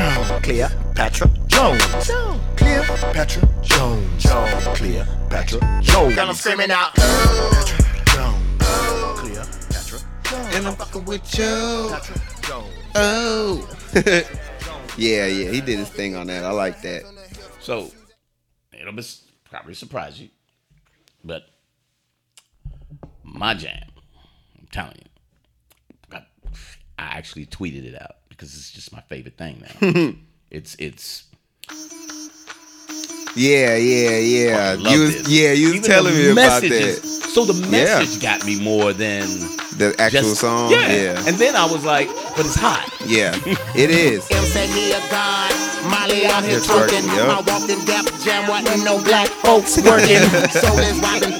[0.42, 2.10] Cleopatra Jones.
[2.56, 4.26] Cleopatra Jones.
[4.74, 6.14] Cleopatra Jones.
[6.14, 6.94] Got 'em screaming out.
[9.16, 9.98] Cleopatra
[10.54, 12.83] And I'm fucking with you.
[12.94, 13.68] Oh.
[14.96, 16.44] yeah, yeah, he did his thing on that.
[16.44, 17.02] I like that.
[17.60, 17.90] So
[18.72, 19.04] it'll be,
[19.44, 20.28] probably surprise you,
[21.24, 21.44] but
[23.22, 23.82] my jam,
[24.58, 25.10] I'm telling you,
[26.12, 26.18] I,
[26.98, 30.12] I actually tweeted it out because it's just my favorite thing now.
[30.50, 31.24] it's it's
[33.36, 34.70] Yeah, yeah, yeah.
[34.70, 35.28] I love You was, this.
[35.28, 37.00] yeah, you was Even telling the me about that.
[37.04, 37.98] So the Yeah.
[37.98, 39.26] message got me more than
[39.76, 40.70] The actual just song.
[40.70, 40.86] Yeah.
[40.92, 41.24] Yeah.
[41.26, 42.86] and then I was like, but it's hot.
[43.06, 43.34] Yeah,
[43.74, 44.26] it is.
[44.30, 45.50] Him said he a god.
[45.90, 47.06] Molly out here That's right, twerking.
[47.16, 47.26] yep.
[47.28, 50.22] My walking death jam wasn't no black folks working.
[50.54, 51.34] Soul is Robin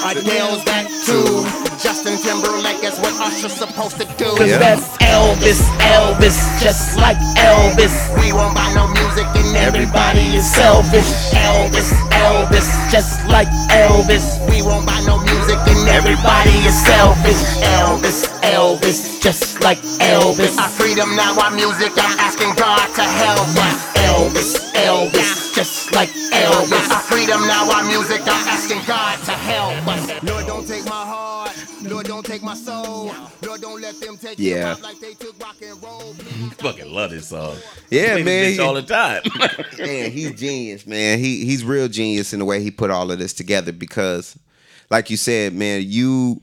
[0.00, 0.24] Thicke.
[0.24, 1.44] Adele's that too.
[1.80, 4.32] Justin Timberlake is what Usher's supposed to do.
[4.36, 4.58] Cause Yeah.
[4.58, 7.92] that's Elvis, Elvis, just like Elvis.
[8.20, 11.08] We won't buy no music and Everybody is selfish.
[11.32, 14.40] Elvis, Elvis, just like Elvis.
[14.50, 17.40] We won't buy no music and Everybody is selfish.
[17.80, 20.56] Elvis, Elvis, just like Elvis.
[20.58, 21.92] Our freedom now, our music.
[21.96, 23.99] I'm asking God to help us.
[24.20, 26.90] Elvis, Elvis, just like Elvis.
[26.90, 28.20] Our freedom now, our music.
[28.20, 30.22] I'm asking God to help us.
[30.22, 31.56] Lord, don't take my heart.
[31.82, 33.12] Lord, don't take my soul.
[33.42, 34.76] Lord, don't let them take Yeah.
[34.76, 36.12] you like they took rock and roll.
[36.58, 37.56] Fucking love this song.
[37.88, 38.58] Yeah, Play this man.
[38.58, 39.22] bitch all the time.
[39.78, 41.18] man, he's genius, man.
[41.18, 44.38] He he's real genius in the way he put all of this together because,
[44.90, 46.42] like you said, man, you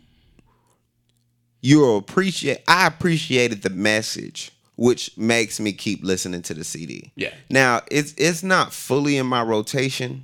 [1.62, 2.64] you appreciate.
[2.68, 7.12] I appreciated the message, which makes me keep listening to the CD.
[7.16, 7.34] Yeah.
[7.50, 10.24] Now it's it's not fully in my rotation,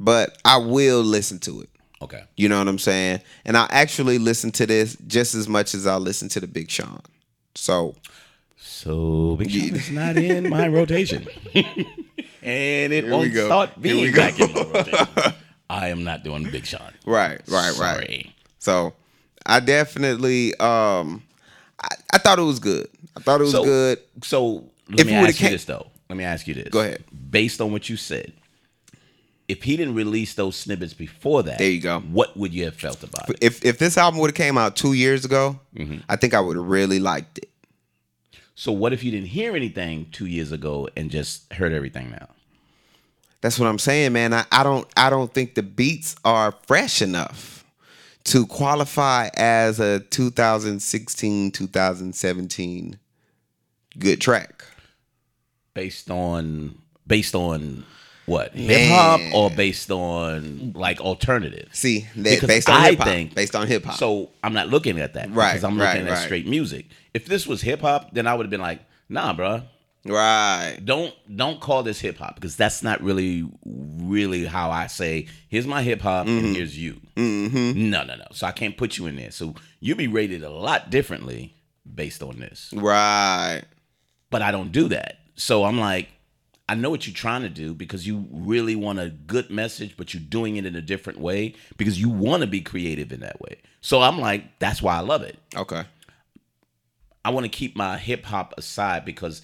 [0.00, 1.68] but I will listen to it.
[2.02, 2.24] okay.
[2.36, 3.20] You know what I'm saying?
[3.44, 6.70] And I actually listen to this just as much as I listen to the Big
[6.70, 7.00] Sean.
[7.54, 7.96] So
[8.56, 11.26] So Big Sean is not in my rotation,
[12.42, 15.06] and it we won't start Here being back in my rotation.
[15.70, 16.92] I am not doing Big Sean.
[17.04, 17.94] right, right, right.
[17.94, 18.34] Sorry.
[18.58, 18.94] So
[19.44, 21.22] I definitely um
[21.82, 22.88] I, I thought it was good.
[23.16, 23.98] I thought it was So- good.
[24.22, 25.90] So let If me ask you this though.
[26.08, 26.68] Let me ask you this.
[26.70, 27.04] Go ahead.
[27.30, 28.32] Based on what you said,
[29.46, 32.00] if he didn't release those snippets before that, There you go.
[32.00, 33.38] What would you have felt about it?
[33.42, 35.98] If if this album would have came out two years ago, Mm-hmm.
[36.08, 37.50] I think I would have really liked it.
[38.54, 42.28] So what if you didn't hear anything two years ago and just heard everything now?
[43.40, 44.34] That's what I'm saying, man.
[44.34, 47.57] I, I don't I don't think the beats are fresh enough
[48.28, 52.98] to qualify as a 2016 2017
[53.98, 54.64] good track.
[55.72, 57.84] Based on based on
[58.26, 61.70] what hip hop or based on like alternative?
[61.72, 63.34] See, that, based on hip hop.
[63.34, 63.96] Based on hip hop.
[63.96, 66.24] So I'm not looking at that Right, because I'm right, looking at right.
[66.24, 66.86] straight music.
[67.14, 69.64] If this was hip hop, then I would have been like, nah, bruh.
[70.04, 70.78] Right.
[70.84, 75.66] don't don't call this hip hop because that's not really really how I say here's
[75.66, 76.44] my hip hop Mm-hmm.
[76.46, 77.00] and here's you.
[77.16, 78.26] No, no, no.
[78.32, 79.30] So I can't put you in there.
[79.30, 81.54] So you'll be rated a lot differently
[81.92, 82.72] based on this.
[82.74, 83.62] Right.
[84.30, 85.16] But I don't do that.
[85.34, 86.08] So I'm like,
[86.68, 90.12] I know what you're trying to do because you really want a good message, but
[90.12, 93.40] you're doing it in a different way because you want to be creative in that
[93.40, 93.56] way.
[93.80, 95.38] So I'm like, that's why I love it.
[95.56, 95.84] Okay.
[97.24, 99.42] I want to keep my hip hop aside because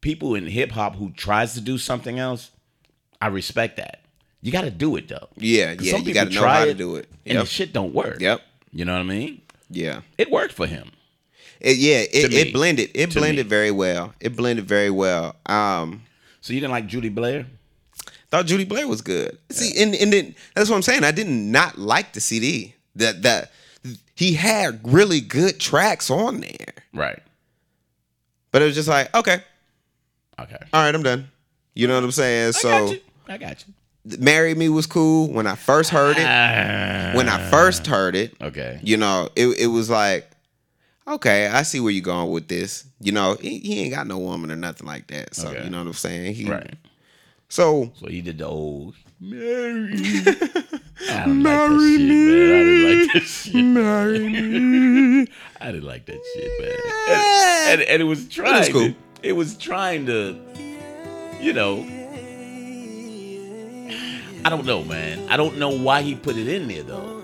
[0.00, 2.50] people in hip hop who tries to do something else,
[3.20, 4.00] I respect that.
[4.42, 5.28] You got to do it though.
[5.36, 5.90] Yeah, yeah.
[5.92, 7.08] some You people got to know try how to do it.
[7.26, 8.20] and the shit don't work.
[8.20, 8.40] Yep.
[8.72, 9.42] You know what I mean?
[9.68, 10.00] Yeah.
[10.16, 10.90] It worked for him.
[11.60, 12.90] It, yeah, it, it blended.
[12.94, 13.50] It To blended me.
[13.50, 14.14] very well.
[14.20, 15.36] It blended very well.
[15.46, 16.02] Um,
[16.40, 17.46] So you didn't like Judy Blair?
[18.30, 19.36] thought Judy Blair was good.
[19.50, 21.02] See, and and then that's what I'm saying.
[21.04, 22.74] I did not like the CD.
[22.94, 23.50] That that
[24.14, 27.18] he had really good tracks on there, Right.
[28.52, 29.42] but it was just like, okay,
[30.42, 30.56] Okay.
[30.72, 31.28] all right, I'm done.
[31.74, 32.48] You know what I'm saying?
[32.48, 33.00] I so, got you.
[33.28, 34.18] I got you.
[34.18, 36.26] "Marry Me" was cool when I first heard it.
[36.26, 37.12] Ah.
[37.14, 38.80] When I first heard it, Okay.
[38.82, 40.30] you know, it it was like,
[41.06, 42.84] okay, I see where you're going with this.
[43.00, 45.34] You know, he, he ain't got no woman or nothing like that.
[45.34, 45.64] So Okay.
[45.64, 46.34] you know what I'm saying?
[46.34, 46.74] He, Right.
[47.48, 49.94] So So he did the old Mary.
[51.10, 52.46] I don't like that shit, man.
[52.52, 53.54] I didn't like that shit.
[53.64, 55.28] man.
[55.60, 56.76] I didn't like that shit, man.
[57.08, 58.72] And, and, and it was trying.
[58.72, 58.94] cool.
[59.22, 60.36] It was trying to,
[61.40, 61.80] you know.
[64.44, 65.28] I don't know, man.
[65.28, 67.22] I don't know why he put it in there though.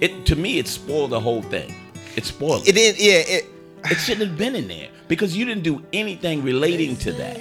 [0.00, 1.74] It to me, it spoiled the whole thing.
[2.16, 3.00] It spoiled it didn't.
[3.00, 3.46] Yeah, it
[3.84, 7.40] It shouldn't have been in there because you didn't do anything relating to that.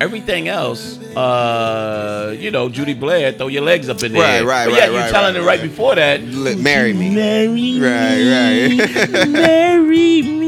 [0.00, 4.44] Everything else, uh, you know, Judy Blair, throw your legs up in there.
[4.44, 5.68] Right, right, But yeah, right, you right, telling right, it right right.
[5.68, 6.22] before that.
[6.22, 7.10] Marry me.
[7.12, 9.28] Marry Right, right.
[9.28, 10.46] marry me.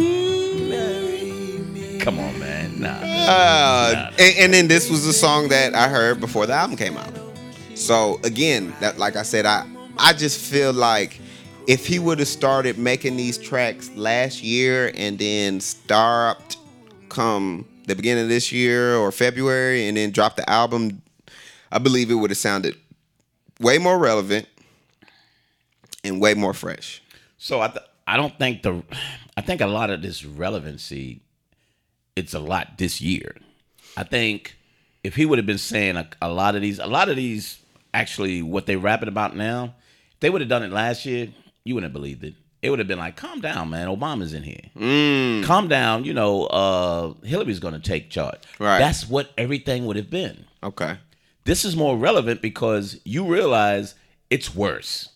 [1.99, 2.40] Come on.
[3.29, 6.97] Uh, and, and then this was the song that I heard before the album came
[6.97, 7.13] out.
[7.75, 9.67] So again, that like I said, I
[9.99, 11.21] I just feel like
[11.67, 16.57] if he would have started making these tracks last year and then stopped
[17.09, 21.03] come the beginning of this year or February and then dropped the album,
[21.71, 22.77] I believe it would have sounded
[23.61, 24.49] way more relevant
[26.05, 27.03] and way more fresh.
[27.39, 28.83] So I th- I don't think the
[29.37, 31.23] I think a lot of this relevancy
[32.21, 33.37] it's a lot this year.
[33.97, 34.57] I think
[35.03, 37.59] if he would have been saying a, a lot of these a lot of these
[37.93, 39.75] actually what they're rapping about now,
[40.13, 41.29] if they would have done it last year,
[41.65, 42.35] you wouldn't have believed it.
[42.63, 43.89] It would have been like, calm down, man.
[43.89, 44.61] Obama's in here.
[44.77, 45.45] Mm.
[45.45, 46.05] Calm down.
[46.05, 48.39] You know, uh, Hillary's going to take charge.
[48.59, 48.79] Right.
[48.79, 50.45] That's what everything would have been.
[50.63, 50.99] Okay.
[51.45, 53.95] This is more relevant because you realize
[54.29, 55.09] it's worse.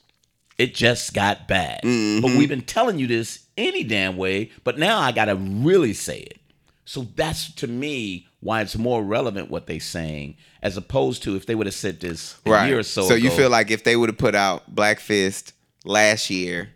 [0.56, 1.80] It just got bad.
[1.82, 5.92] But we've been telling you this any damn way, but now I got to really
[5.92, 6.38] say it.
[6.84, 11.46] So that's to me why it's more relevant what they're saying as opposed to if
[11.46, 12.68] they would have said this a Right.
[12.68, 15.54] year or so so you feel like if they would have put out Black Fist
[15.84, 16.68] last year,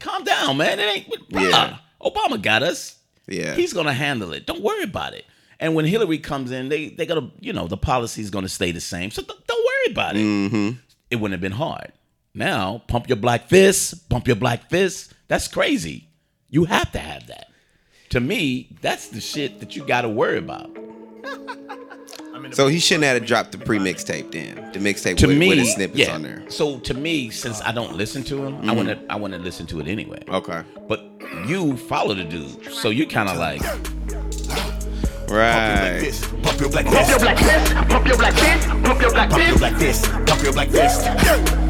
[0.00, 0.78] calm down, man.
[0.78, 1.76] It ain't Yeah.
[2.00, 2.96] Obama got us.
[3.28, 3.54] Yeah.
[3.54, 4.46] He's gonna handle it.
[4.46, 5.24] Don't worry about it.
[5.60, 8.80] And when Hillary comes in, they they gotta, you know, the policy's gonna stay the
[8.80, 9.10] same.
[9.10, 10.20] So th- don't worry about it.
[10.20, 10.70] Mm-hmm.
[11.10, 11.92] It wouldn't have been hard.
[12.34, 15.12] Now, pump your black fist, bump your black fist.
[15.28, 16.08] That's crazy.
[16.50, 17.46] You have to have that.
[18.14, 20.70] To me, that's the shit that you gotta worry about.
[22.52, 24.70] so he shouldn't have dropped the pre mixtape then.
[24.72, 26.14] The mixtape To with, me, with his snippets yeah.
[26.14, 26.48] on there.
[26.48, 28.76] So to me, since I don't listen to him, I Mhm.
[28.76, 30.22] wanna I wanna listen to it anyway.
[30.28, 30.62] Okay.
[30.86, 31.04] But
[31.48, 33.60] you follow the dude, so you kind of like
[35.28, 36.12] Right.
[36.44, 39.48] Pump your black Pump your black fist, pump your black fist, pump your black Pump
[39.48, 40.04] your black fist.
[40.24, 41.63] Pump your black fist.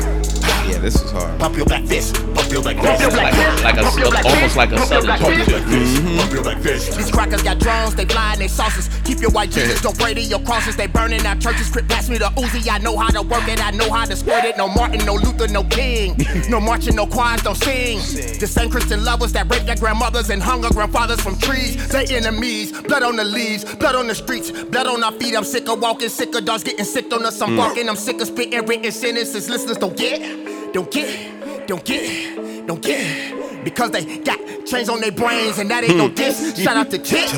[0.68, 1.38] Yeah, this was hard.
[1.38, 2.14] Pump your black fist.
[2.35, 3.00] Pump your black Pump fist.
[3.03, 5.35] your black like a pump your black almost like a pump your southern black talk
[5.35, 5.96] fist.
[5.96, 6.16] to.
[6.16, 6.96] Pump your black fist.
[6.96, 8.88] These crackers got drones, they flying they saucers.
[9.05, 10.77] Keep your white Jesus, don't pray to your crosses.
[10.77, 12.70] They burning our churches, crip blast me the Uzi.
[12.70, 14.57] I know how to work it, I know how to squirt it.
[14.57, 16.16] No Martin, no Luther, no King.
[16.48, 17.98] No marching, no choirs, don't sing.
[18.38, 21.88] The same Christian lovers that rape their grandmothers and hung our grandfathers from trees.
[21.88, 25.35] They enemies, blood on the leaves, blood on the streets, blood on our feet.
[25.37, 27.40] I'm sick of walking, sick of dogs getting sick on us.
[27.40, 27.57] I'm mm.
[27.57, 29.48] barking, I'm sick of spitting written sentences.
[29.48, 30.20] Listeners don't get,
[30.74, 33.64] don't get, don't get, don't get.
[33.64, 36.14] Because they got chains on their brains and that ain't no hmm.
[36.14, 36.58] diss.
[36.60, 37.28] Shout out to Chip.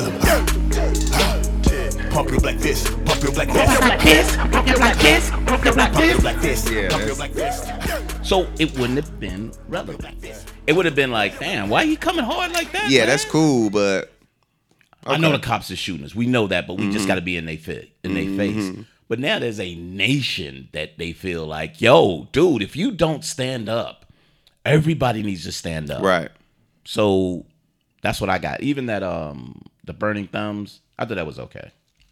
[2.09, 2.87] Pump your black fist.
[3.05, 3.81] Pump your black Pump your fist.
[3.83, 6.71] black fist, pump your black fist, pump your black Pump your fist.
[6.71, 8.25] Yeah, Pump your that's- black fist.
[8.27, 10.25] So it wouldn't have been relevant.
[10.65, 12.89] It would have been like, damn, why he coming hard like that?
[12.89, 13.09] Yeah, man?
[13.09, 14.11] that's cool, but
[15.05, 16.15] I know the cops are shooting us.
[16.15, 17.07] We know that, but we just mm-hmm.
[17.07, 18.37] got to be in their fit, in their mm-hmm.
[18.37, 18.85] face.
[19.09, 23.69] But now there's a nation that they feel like, yo, dude, if you don't stand
[23.69, 24.05] up,
[24.65, 26.03] everybody needs to stand up.
[26.03, 26.29] right.
[26.85, 27.45] So
[28.01, 28.61] that's what I got.
[28.61, 31.71] Even that um the burning thumbs, I thought that was okay.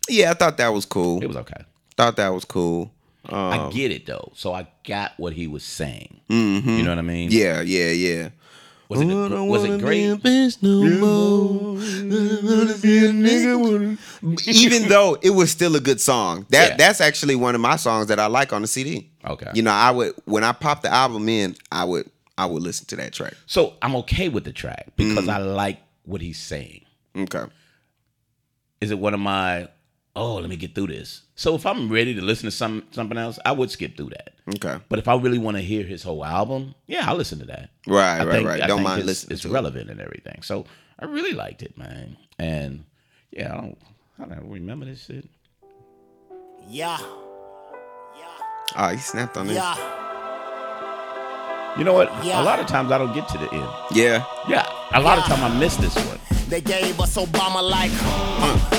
[0.10, 1.22] Yeah, I thought that was cool.
[1.22, 1.64] It was okay.
[1.98, 2.92] Thought that was cool.
[3.28, 4.32] Um, I get it though.
[4.36, 6.20] So I got what he was saying.
[6.30, 6.78] mhm.
[6.78, 7.30] You know what I mean?
[7.32, 8.30] Yeah, yeah, yeah.
[8.90, 10.20] Was it was it great?
[14.48, 16.76] Even though it was still a good song, that Yeah.
[16.78, 19.10] that's actually one of my songs that I like on the CD.
[19.26, 19.50] Okay.
[19.54, 22.86] You know, I would when I pop the album in, I would I would listen
[22.88, 23.34] to that track.
[23.46, 25.34] So I'm okay with the track because Mm.
[25.34, 26.82] I like what he's saying.
[27.18, 27.46] Okay.
[28.82, 29.68] Is it one of my
[30.16, 31.22] oh, let me get through this.
[31.36, 34.34] So if I'm ready to listen to some something else, I would skip through that.
[34.56, 34.78] Okay.
[34.90, 37.70] But if I really want to hear his whole album, yeah, I'll listen to that.
[37.88, 38.62] Right, I right, think, right.
[38.62, 39.54] I Don't think mind it's, listening It's to it.
[39.54, 40.42] relevant and everything.
[40.44, 40.66] So
[41.00, 42.16] I really liked it, man.
[42.40, 42.86] And
[43.32, 43.78] yeah, I don't,
[44.20, 45.28] I don't remember this shit.
[46.70, 46.98] Yeah,
[48.18, 48.26] Yeah.
[48.78, 49.56] Oh, he snapped on this.
[49.58, 49.76] yeah.
[51.78, 52.10] You know what?
[52.24, 52.42] Yeah.
[52.42, 53.70] A lot of times I don't get to the end.
[53.92, 54.24] Yeah.
[54.48, 56.20] Yeah, a lot of time I miss this one.
[56.48, 58.75] They gave us Obama like, Uh,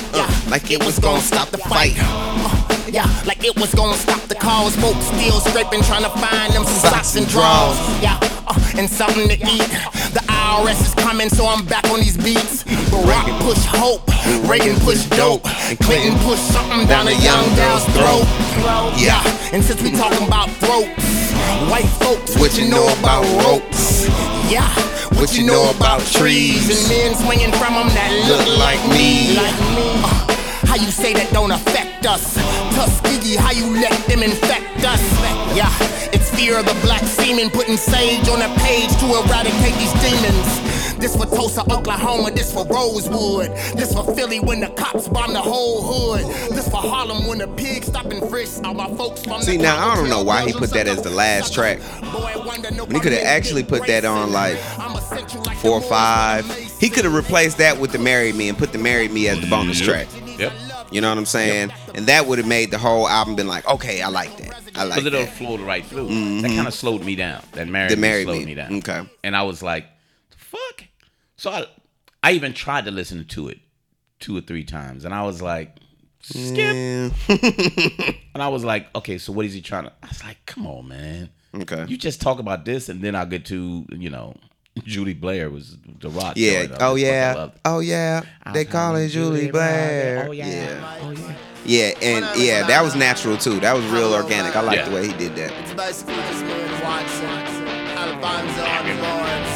[0.49, 1.93] like it was gonna stop the fight.
[1.97, 4.75] uh, yeah, like it was gonna stop the cause.
[4.77, 7.77] Folks still scraping, trying to find them socks and drawers.
[8.01, 9.67] Yeah, uh, and something to eat.
[10.15, 12.63] The IRS is coming, so I'm back on these beats.
[12.91, 14.07] Barack push hope,
[14.49, 15.43] Reagan push dope,
[15.83, 18.25] Clinton push something down a young gal's throat.
[18.97, 19.21] Yeah,
[19.53, 21.31] and since we talking about throats,
[21.69, 24.07] white folks, What you know about ropes?
[24.49, 24.67] Yeah,
[25.19, 29.35] what you know about trees and men swinging from them that look like me?
[29.35, 30.16] Like me.
[30.77, 32.35] How you say that don't affect us?
[32.75, 35.01] Tuskegee, how you let them infect us?
[35.57, 35.73] Yeah,
[36.13, 40.45] it's fear of the black semen putting sage on a page to eradicate these demons.
[41.01, 42.29] This for Tulsa, Oklahoma.
[42.29, 43.49] This for Rosewood.
[43.73, 46.25] This for Philly when the cops bomb the whole hood.
[46.55, 49.63] This for Harlem when the pigs stop and frisk all my folks from See, the
[49.63, 51.79] now, I don't know why he put that as the last track.
[51.79, 54.59] When he coulda actually put that on, like,
[55.57, 56.45] Four or five.
[56.79, 59.41] He could have replaced that with the "Marry Me" and put the "Marry Me" as
[59.41, 60.07] the bonus track.
[60.37, 60.53] Yep.
[60.91, 61.71] You know what I'm saying?
[61.95, 64.61] And that would have made the whole album been like, okay, I like that.
[64.75, 65.33] I like Because it'll that.
[65.33, 66.07] flowed right through.
[66.07, 66.55] That mm-hmm.
[66.55, 67.43] kind of slowed me down.
[67.53, 68.45] That married The me Marry slowed Me.
[68.45, 68.73] me down.
[68.77, 69.01] Okay.
[69.23, 69.85] And I was like,
[70.35, 70.85] fuck.
[71.35, 71.65] So I,
[72.23, 73.59] I even tried to listen to it
[74.19, 75.77] two or three times, and I was like,
[76.21, 76.75] skip.
[77.27, 78.11] Yeah.
[78.33, 79.93] And I was like, okay, so what is he trying to?
[80.03, 81.29] I was like, come on, man.
[81.55, 81.85] Okay.
[81.87, 84.35] You just talk about this, and then I'll get to you know,
[84.85, 86.33] Judy Blair was the rock.
[86.35, 86.65] Yeah.
[86.67, 86.81] joint.
[86.81, 87.33] I Oh just fucking yeah.
[87.35, 87.61] loved it.
[87.65, 88.21] Oh yeah.
[88.53, 90.25] They call it Julie Blair.
[90.27, 90.47] Oh yeah.
[90.47, 90.97] Yeah.
[91.01, 91.35] Oh yeah.
[91.65, 91.91] Yeah.
[92.01, 93.59] And yeah, that was natural too.
[93.59, 94.55] That was real organic.
[94.55, 94.89] I like Yeah.
[94.89, 95.51] the way he did that.
[95.63, 97.25] It's basically just me and Watson.
[97.97, 99.51] Alfonso on the boards.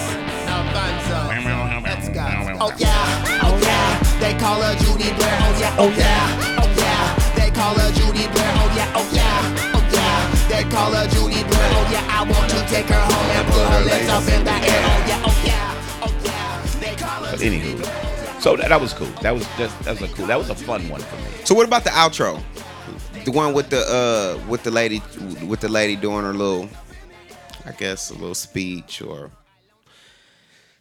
[0.49, 1.17] Alfonso.
[1.83, 2.25] Let's go.
[2.59, 3.99] Oh yeah, oh yeah.
[4.19, 5.37] They call her Judy Blair.
[5.41, 7.35] Oh yeah, oh yeah, oh yeah.
[7.35, 8.51] They call her Judy Blair.
[8.57, 10.47] Oh yeah, oh yeah, oh yeah.
[10.49, 11.49] They call her Judy Blair.
[11.49, 11.50] Oh
[11.91, 14.83] yeah, I want to take her home and put her legs up in the air.
[14.87, 16.79] Oh yeah, oh yeah, oh yeah.
[16.79, 19.07] They call her But anywho, so that, that was cool.
[19.21, 20.27] That was just that was a cool.
[20.27, 21.45] That was a fun one for me.
[21.45, 22.41] So what about the outro?
[23.25, 25.01] The one with the uh with the lady
[25.45, 26.69] with the lady doing her little
[27.65, 29.29] I guess a little speech or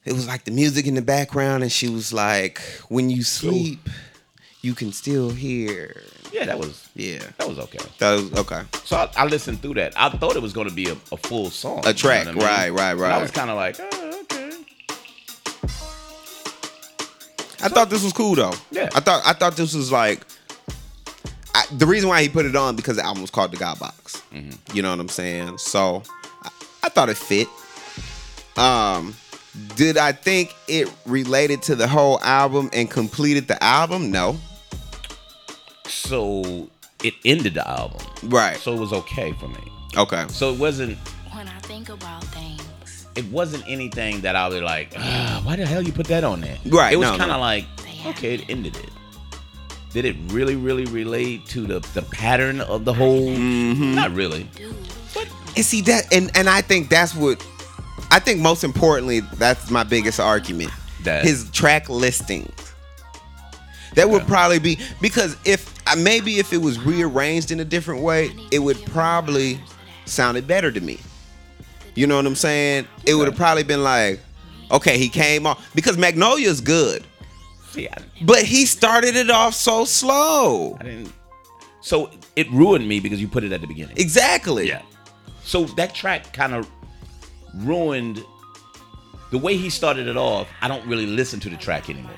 [0.04, 3.86] it was like the music in the background and she was like when you sleep
[4.62, 6.02] you can still hear.
[6.32, 7.18] Yeah, that was Yeah.
[7.38, 7.78] that was okay.
[7.98, 8.62] That was okay.
[8.84, 9.92] So I, I listened through that.
[9.96, 12.40] I thought it was going to be a, a full song, A track, you know
[12.46, 12.74] I mean?
[12.76, 14.50] right, right, And I was kind of like, oh, okay.
[17.62, 18.54] I thought this was cool though.
[18.70, 18.88] Yeah.
[18.94, 20.24] I thought I thought this was like
[21.54, 23.78] I, the reason why he put it on because the album was called The God
[23.78, 24.22] Box.
[24.32, 24.76] Mm-hmm.
[24.76, 25.58] You know what I'm saying?
[25.58, 26.02] So
[26.42, 26.50] I,
[26.84, 27.48] I thought it fit.
[28.56, 29.14] Um,
[29.74, 34.10] did I think it related to the whole album and completed the album?
[34.10, 34.38] No.
[35.90, 36.68] So
[37.02, 38.56] it ended the album, Right.
[38.58, 39.60] so it was okay for me.
[39.96, 40.24] Okay.
[40.28, 40.98] So it wasn't
[41.32, 45.66] When I think about things, it wasn't anything that I was like, ah, why the
[45.66, 46.58] hell you put that on there?
[46.66, 47.40] Right, It was no, kind of no.
[47.40, 47.64] like,
[48.06, 48.90] okay, it ended it.
[49.92, 53.26] Did it really, really relate to the the pattern of the whole?
[53.28, 53.94] Mm-hmm.
[53.96, 54.48] Not really.
[55.56, 57.44] And see that, and and I think that's what
[58.12, 59.18] I think most importantly.
[59.20, 60.70] That's my biggest argument.
[61.02, 62.54] That- his track listings.
[63.96, 68.30] That would probably be because if maybe if it was rearranged in a different way,
[68.50, 69.60] it would probably
[70.04, 70.98] sounded better to me.
[71.94, 72.86] You know what I'm saying?
[73.06, 74.20] It would have probably been like,
[74.70, 77.04] okay, he came off because Magnolia's good,
[77.76, 77.88] I,
[78.22, 80.76] but he started it off so slow.
[80.80, 81.12] I didn't.
[81.80, 83.96] So it ruined me because you put it at the beginning.
[83.96, 84.68] Exactly.
[84.68, 84.82] Yeah.
[85.42, 86.68] So that track kind of
[87.54, 88.24] ruined
[89.30, 90.48] the way he started it off.
[90.60, 92.12] I don't really listen to the track anymore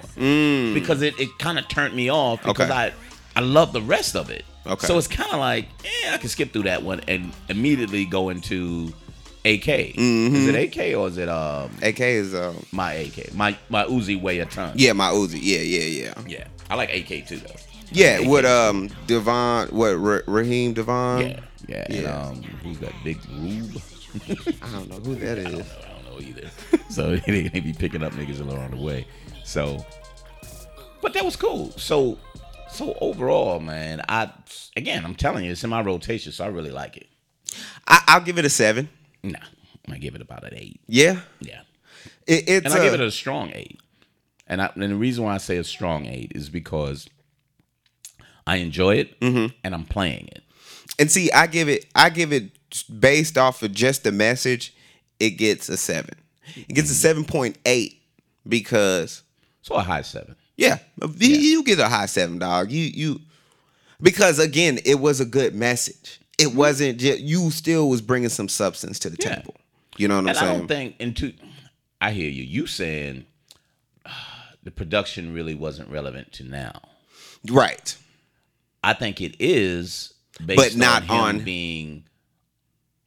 [0.74, 2.70] because it, it kind of turned me off because Mm.
[2.70, 2.72] Okay.
[2.72, 2.92] I
[3.36, 4.44] I love the rest of it.
[4.66, 4.86] Okay.
[4.86, 5.66] So it's kind of like,
[6.02, 8.92] yeah, I can skip through that one and immediately go into
[9.44, 9.64] AK.
[9.96, 10.34] Mm-hmm.
[10.36, 13.34] Is it AK or is it um AK is um my AK?
[13.34, 14.72] My my Uzi weigh a ton.
[14.76, 15.38] yeah, my Uzi.
[15.42, 16.14] Yeah, yeah, yeah.
[16.28, 16.46] Yeah.
[16.70, 17.54] I like AK too though.
[17.90, 18.28] Yeah, AK.
[18.28, 21.22] with um DeVaughn, what Ra- Raheem DeVaughn?
[21.22, 21.40] Yeah.
[21.68, 21.86] Yeah.
[21.88, 23.80] And, um, who's that big Rube?
[24.62, 25.46] I don't know who that is.
[25.46, 26.48] I don't know either.
[26.90, 29.06] so they, they be picking up niggas along the way.
[29.44, 29.84] So,
[31.00, 31.70] but that was cool.
[31.72, 32.18] So,
[32.72, 34.30] so overall, man, I
[34.76, 37.08] again, I'm telling you, it's in my rotation, so I really like it.
[37.86, 38.88] I, I'll give it a seven.
[39.22, 39.38] Nah,
[39.90, 40.80] I give it about an eight.
[40.86, 41.60] Yeah, Yeah,
[42.26, 43.78] it, it's and I give it a strong eight.
[44.46, 47.08] And, I, and the reason why I say a strong eight is because
[48.46, 49.54] I enjoy it Mm-hmm.
[49.64, 50.42] and I'm playing it.
[50.98, 52.50] and see, I give it, I give it
[52.98, 54.74] based off of just the message.
[55.20, 56.14] It gets a seven.
[56.56, 58.00] It gets a seven point eight
[58.48, 59.22] because
[59.62, 60.34] So a high seven.
[60.56, 60.78] Yeah,
[61.18, 62.70] you, you get a high seven, dog.
[62.70, 63.20] You you
[64.00, 66.20] because again, it was a good message.
[66.38, 66.58] It mm-hmm.
[66.58, 67.50] wasn't just you.
[67.50, 69.36] Still was bringing some substance to the Yeah.
[69.36, 69.54] table.
[69.98, 70.58] You know what I'm and I saying?
[70.58, 71.32] don't think into
[72.00, 72.42] I hear you.
[72.42, 73.26] You saying
[74.04, 74.10] uh,
[74.62, 76.80] the production really wasn't relevant to now.
[77.48, 77.96] right.
[78.84, 80.12] I think it is
[80.44, 82.04] based But not on, on- being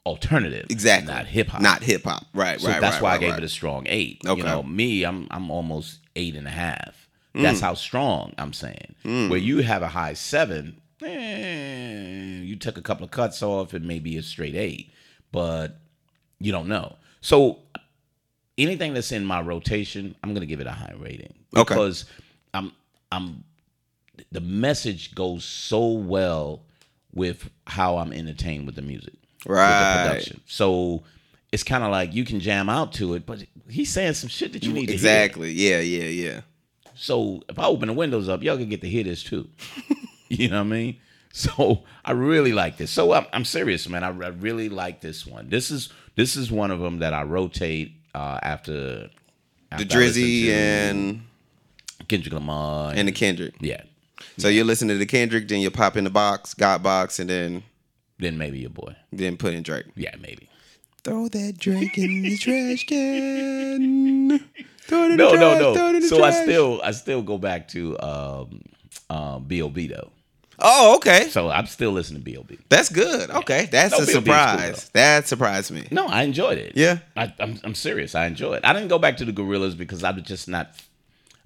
[0.05, 0.67] alternative.
[0.69, 1.13] Exactly.
[1.13, 1.61] Not hip hop.
[1.61, 2.25] Not hip hop.
[2.33, 2.61] Right.
[2.61, 2.79] So right.
[2.79, 3.39] that's right, why right, I gave right.
[3.39, 4.21] it a strong eight.
[4.25, 4.37] Okay.
[4.39, 7.05] You know, me, I'm I'm almost eight and a half.
[7.36, 7.41] Mm.
[7.41, 8.95] That's how strong I'm saying.
[9.03, 13.86] Where you have a high seven, eh, you took a couple of cuts off, and
[13.86, 14.91] maybe a straight eight,
[15.31, 15.79] but
[16.39, 16.95] you don't know.
[17.21, 17.59] So
[18.57, 21.73] anything that's in my rotation, I'm gonna give it a high rating Okay.
[21.73, 22.05] because
[22.53, 22.71] I'm
[23.11, 23.43] I'm
[24.31, 26.61] the message goes so well
[27.13, 29.13] with how I'm entertained with the music,
[29.45, 30.03] with Right.
[30.03, 30.41] the production.
[30.45, 31.03] So
[31.51, 34.53] it's kind of like you can jam out to it, but he's saying some shit
[34.53, 34.95] that you need to hear.
[34.95, 35.51] exactly.
[35.51, 36.41] Yeah, yeah, yeah.
[36.95, 39.47] So if I open the windows up, y'all can get to hear this too.
[40.29, 40.97] you know what I mean?
[41.31, 42.91] So I really like this.
[42.91, 44.03] So I'm, I'm serious, man.
[44.03, 45.49] I, I really like this one.
[45.49, 49.09] This is this is one of them that I rotate uh, after, The
[49.71, 51.21] after listen Drizzy and
[52.07, 53.53] Kendrick Lamar and the Kendrick.
[53.59, 53.83] yeah.
[54.37, 57.29] So you listen to the Kendrick, then you pop in the box, got box, and
[57.29, 57.63] then
[58.17, 58.95] Then maybe your boy.
[59.11, 59.85] then put in Drake.
[59.95, 60.47] Yeah, maybe.
[61.03, 64.39] Throw that Drake in the trash can.
[64.88, 65.88] Throw it in No, the no, trash, throw it no.
[65.95, 68.61] in the So I still I still go back to um,
[69.09, 69.88] um, B.O.B.
[69.88, 70.11] though.
[70.59, 71.27] Oh, okay.
[71.29, 72.57] So I'm still listening to B.O.B.
[72.69, 73.29] That's good.
[73.29, 74.09] Okay, that's No, a B.O.B.
[74.09, 74.89] is cool, surprise.
[74.93, 75.86] that surprised me.
[75.91, 76.73] No, I enjoyed it.
[76.75, 76.99] Yeah.
[77.17, 78.15] I, I'm I'm serious.
[78.15, 78.65] I enjoyed it.
[78.65, 80.71] I didn't go back to the Gorillaz because I'm just not.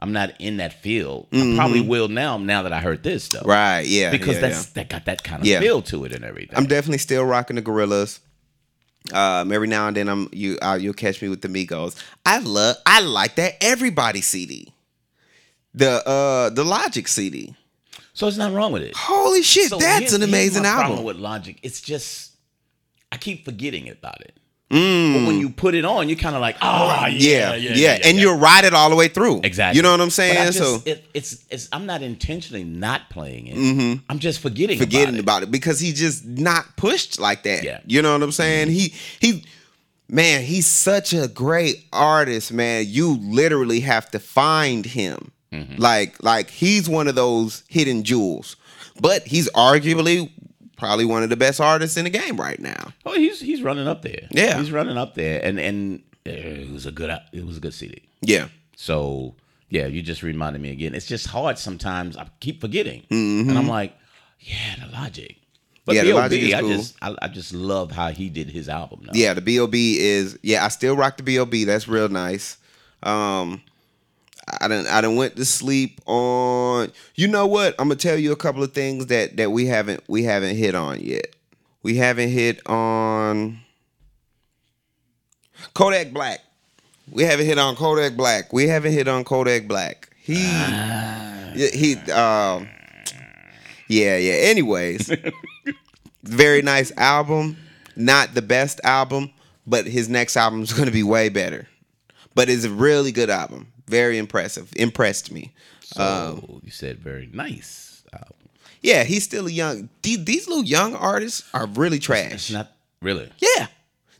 [0.01, 1.27] I'm not in that field.
[1.33, 2.37] I probably will now.
[2.37, 3.49] Now that I heard this though, Mm-hmm.
[3.49, 3.85] Right?
[3.85, 4.11] Yeah.
[4.11, 4.71] Because yeah, that's yeah.
[4.75, 5.59] that got that kind of Yeah.
[5.59, 6.55] feel to it and everything.
[6.57, 8.19] I'm definitely still rocking the Gorillaz.
[9.13, 11.95] Um, every now and then I'm you uh, you'll catch me with the Migos.
[12.25, 14.71] I love I like that everybody CD.
[15.73, 17.55] The uh the Logic CD.
[18.13, 18.93] so it's not wrong with it.
[18.95, 21.05] Holy shit, So that's an amazing my Problem album.
[21.05, 22.33] with Logic, it's just
[23.11, 24.35] I keep forgetting about it.
[24.69, 25.13] Mm.
[25.15, 27.99] But when you put it on, you're kind of like, oh yeah, yeah, yeah, yeah,
[28.03, 28.21] and yeah.
[28.23, 29.41] you'll ride it all the way through.
[29.43, 29.77] Exactly.
[29.77, 30.51] You know what I'm saying?
[30.51, 33.99] Just, so it, it's it's I'm not intentionally not playing it.
[34.09, 34.83] I'm just forgetting Mm-hmm.
[34.83, 35.19] forgetting about it.
[35.21, 37.63] about it because he's just not pushed like that.
[37.63, 37.79] Yeah.
[37.87, 38.69] You know what I'm saying?
[38.69, 39.43] He he
[40.07, 42.85] man, he's such a great artist, man.
[42.87, 45.31] You literally have to find him.
[45.51, 45.81] Mm-hmm.
[45.81, 48.55] Like like he's one of those hidden jewels.
[49.01, 50.29] But he's arguably
[50.79, 52.93] probably one of the best artists in the game right now.
[53.05, 54.27] Oh, he's he's running up there.
[54.31, 54.57] Yeah.
[54.57, 58.01] he's running up there, and and it was a good it was a good CD.
[58.21, 58.47] Yeah.
[58.75, 59.35] So
[59.69, 60.95] yeah, you just reminded me again.
[60.95, 62.17] It's just hard sometimes.
[62.17, 63.49] I keep forgetting, Mm-hmm.
[63.49, 63.93] and I'm like,
[64.39, 65.35] yeah, the Logic.
[65.85, 68.49] But Yeah, yeah, the Logic is I just I, I just love how he did
[68.49, 69.01] his album.
[69.03, 69.11] Now.
[69.13, 69.99] Yeah, the B.O.B.
[69.99, 71.65] is yeah, I still rock the B.O.B.
[71.65, 72.57] That's real nice.
[73.03, 73.61] Um
[74.61, 77.75] I done I done went to sleep on you know what?
[77.79, 80.75] I'm gonna tell you a couple of things that that we haven't we haven't hit
[80.75, 81.35] on yet.
[81.83, 83.59] We haven't hit on
[85.73, 86.41] Kodak Black.
[87.11, 88.51] We haven't hit on Kodak Black.
[88.53, 90.09] We haven't hit on Kodak Black.
[90.21, 92.67] He Yeah, he um
[93.89, 94.33] yeah, yeah.
[94.33, 95.11] Anyways,
[96.23, 97.57] very nice album.
[97.95, 99.31] Not the best album,
[99.67, 101.67] but his next album is going to be way better.
[102.35, 103.67] But it's a really good album.
[103.89, 104.71] Very impressive.
[104.75, 105.51] Impressed me.
[105.81, 108.03] So Um, you said very nice.
[108.13, 108.35] album.
[108.81, 109.89] Yeah, he's still a young.
[110.03, 112.31] These, these little young artists are really trash.
[112.33, 112.71] It's not
[113.01, 113.29] really.
[113.39, 113.67] Yeah,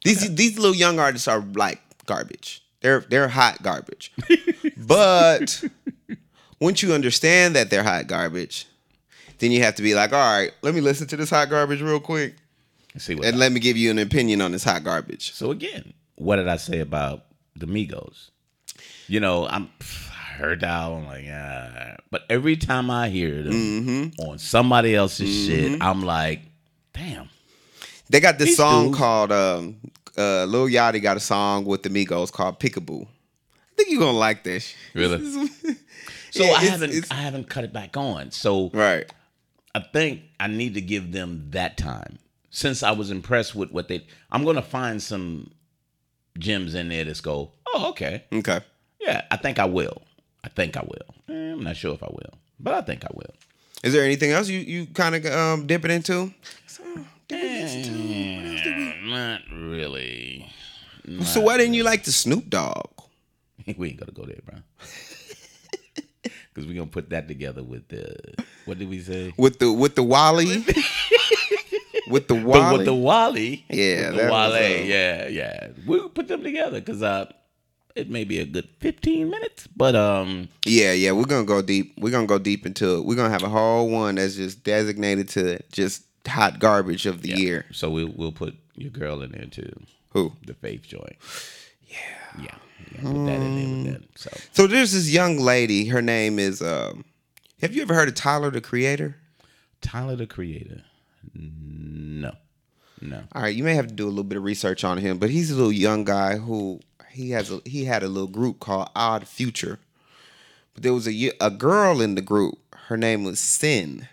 [0.04, 2.62] these these little young artists are like garbage.
[2.82, 4.12] They're they're hot garbage.
[4.78, 5.64] but
[6.60, 8.66] once you understand that they're hot garbage,
[9.40, 11.82] then you have to be like, all right, let me listen to this hot garbage
[11.82, 12.36] real quick,
[12.94, 13.26] Let's see what.
[13.26, 15.34] and let me give you an opinion on this hot garbage.
[15.34, 18.32] so again, what did I say about the Migos?
[19.08, 21.98] You know, I'm I heard that I'm like, yeah.
[22.12, 24.22] but every time I hear them Mm-hmm.
[24.30, 26.42] on somebody else's shit, I'm like,
[26.94, 27.30] damn.
[28.10, 29.78] They got this song dudes- called um,
[30.18, 33.04] uh, Lil Yachty got a song with the Migos called Peekaboo.
[33.06, 34.74] I think you're gonna like this.
[34.94, 35.48] Really?
[36.32, 38.30] So Yeah, I it's- haven't it's- I haven't cut it back on.
[38.32, 39.12] So Right.
[39.74, 42.20] I think I need to give them that time.
[42.52, 45.50] Since I was impressed with what they I'm gonna find some
[46.40, 48.24] gems in there that's go, oh, okay.
[48.34, 48.60] Okay.
[49.02, 50.02] Yeah, I think I will.
[50.44, 51.16] I think I will.
[51.36, 53.34] Eh, I'm not sure if I will, but I think I will.
[53.84, 56.34] Is there anything else you you kind of um, dipping into?
[57.30, 57.90] Eh,
[59.04, 60.52] not really.
[61.24, 62.90] So why didn't you like the Snoop Dogg?
[63.78, 64.60] we ain't gonna go there, bro.
[66.54, 68.16] Because we're gonna put that together with the
[68.66, 69.34] what did we say?
[69.38, 70.46] with the with the Wally,
[72.10, 72.78] with the Wally.
[72.78, 73.66] with the Wally.
[73.70, 74.54] Yeah, the Wale.
[74.54, 75.68] uh, yeah, yeah.
[75.86, 77.32] We'll put them together because uh,
[77.96, 81.94] it may be a good 15 minutes, but um, yeah, yeah, we're gonna go deep.
[81.98, 83.06] We're gonna go deep into it.
[83.06, 87.30] We're gonna have a whole one that's just designated to just hot garbage of the
[87.30, 87.36] yeah.
[87.36, 87.66] year.
[87.72, 89.72] So we'll we'll put your girl in there too.
[90.12, 90.34] Who?
[90.46, 91.18] The Faith joint.
[91.88, 91.98] Yeah.
[92.38, 92.56] Yeah.
[92.92, 94.20] yeah put that in there with that.
[94.20, 95.88] So So there's this young lady.
[95.88, 96.62] Her name is.
[96.62, 97.06] Um,
[97.62, 99.18] have you ever heard of Tyler the Creator?
[99.82, 100.84] Tyler the Creator.
[101.34, 102.34] No.
[103.02, 103.24] No.
[103.34, 105.30] All right, you may have to do a little bit of research on him, but
[105.30, 108.90] he's a little young guy who he has a he had a little group called
[108.96, 109.80] Odd Future.
[110.74, 112.58] But there was a a girl in the group.
[112.88, 114.08] Her name was Sin,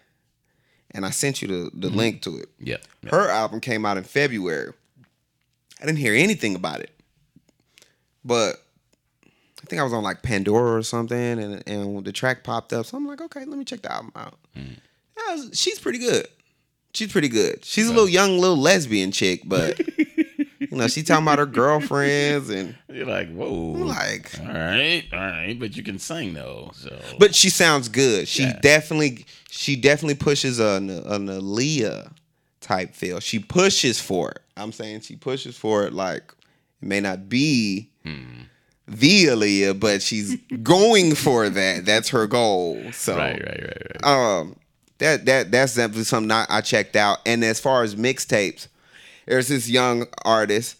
[0.90, 1.96] and I sent you the, the mm-hmm.
[1.96, 2.48] link to it.
[2.58, 2.76] Yeah.
[3.10, 4.72] Her album came out in February.
[5.80, 6.90] I didn't hear anything about it,
[8.24, 8.62] but
[9.62, 12.86] I think I was on like Pandora or something, and and the track popped up.
[12.86, 14.38] So I'm like, okay, let me check the album out.
[14.56, 14.76] Mm.
[15.16, 16.26] Yeah, was- she's pretty good.
[16.96, 17.64] She's pretty good.
[17.64, 19.78] She's a little young little lesbian chick, but
[20.58, 23.46] you know, she talking about her girlfriends and You're like, whoa.
[23.72, 26.70] like, all right, all right, but you can sing though.
[26.74, 28.26] So, but she sounds good.
[28.28, 28.58] She Yeah.
[28.62, 32.12] definitely, she definitely pushes an an Aaliyah
[32.60, 33.20] type feel.
[33.20, 34.40] She pushes for it.
[34.56, 35.92] I'm saying she pushes for it.
[35.92, 36.32] Like
[36.80, 37.90] it may not be
[38.88, 41.84] the Aaliyah, but she's going for that.
[41.84, 42.80] That's her goal.
[42.92, 44.04] So right, right, right, right.
[44.40, 44.56] um
[44.98, 47.18] that that that's definitely something I, I checked out.
[47.26, 48.68] And as far as mixtapes,
[49.26, 50.76] there's this young artist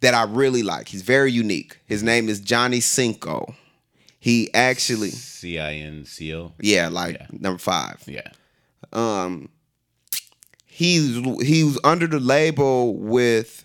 [0.00, 0.88] that I really like.
[0.88, 1.78] He's very unique.
[1.86, 3.54] His name is Johnny Cinco.
[4.18, 6.52] He actually, C I N C O.
[6.60, 7.26] yeah, like Yeah.
[7.32, 8.02] number five.
[8.06, 8.28] Yeah.
[8.92, 9.48] Um,
[10.66, 11.14] he's
[11.46, 13.64] he was under the label with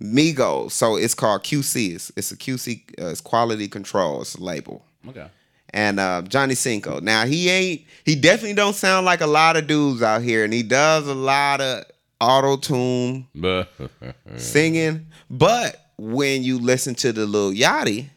[0.00, 1.94] Migos, so it's called QC.
[1.94, 2.82] It's, it's a QC.
[3.00, 4.22] Uh, it's quality control.
[4.22, 4.84] It's a label.
[5.08, 5.26] Okay.
[5.72, 7.00] And uh, Johnny Cinco.
[7.00, 10.52] Now he ain't he definitely don't sound like a lot of dudes out here, and
[10.52, 11.84] he does a lot of
[12.20, 13.26] auto tune
[14.36, 15.06] singing.
[15.28, 18.08] But when you listen to the little Yachty,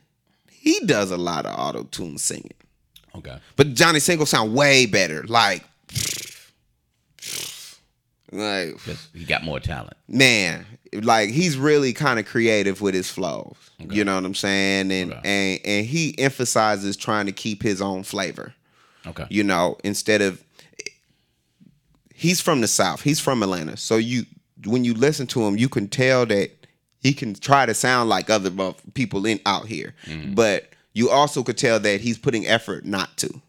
[0.49, 2.53] he does a lot of auto tune singing.
[3.15, 3.37] okay.
[3.55, 5.23] But Johnny Cinco sound way better.
[5.27, 5.63] Like,
[8.31, 8.75] like
[9.13, 9.95] he got more talent.
[10.07, 10.65] man,
[11.01, 13.55] like he's really kind of creative with his flows.
[13.91, 14.91] You know what I'm saying?
[14.91, 15.21] And Okay.
[15.23, 18.53] and and he emphasizes trying to keep his own flavor.
[19.05, 19.25] Okay.
[19.29, 20.41] you know instead of
[22.13, 24.25] he's from the south he's from atlanta so you
[24.65, 26.49] when you listen to him you can tell that
[27.01, 28.49] he can try to sound like other
[28.93, 30.35] people in out here Mm-hmm.
[30.35, 33.41] but you also could tell that he's putting effort not to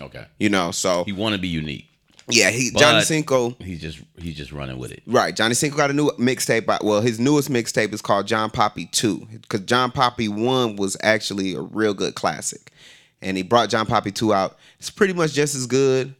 [0.00, 0.24] Okay.
[0.38, 1.90] you know so He want to be unique.
[2.28, 5.02] Yeah he johnny but- cinco He's just he's just running with it.
[5.06, 6.66] Right, Johnny Cinco got a new mixtape.
[6.82, 11.54] Well, his newest mixtape is called John Poppy Two, because John Poppy One was actually
[11.54, 12.72] a real good classic,
[13.20, 14.56] and he brought John Poppy Two out.
[14.78, 16.14] It's pretty much just as good,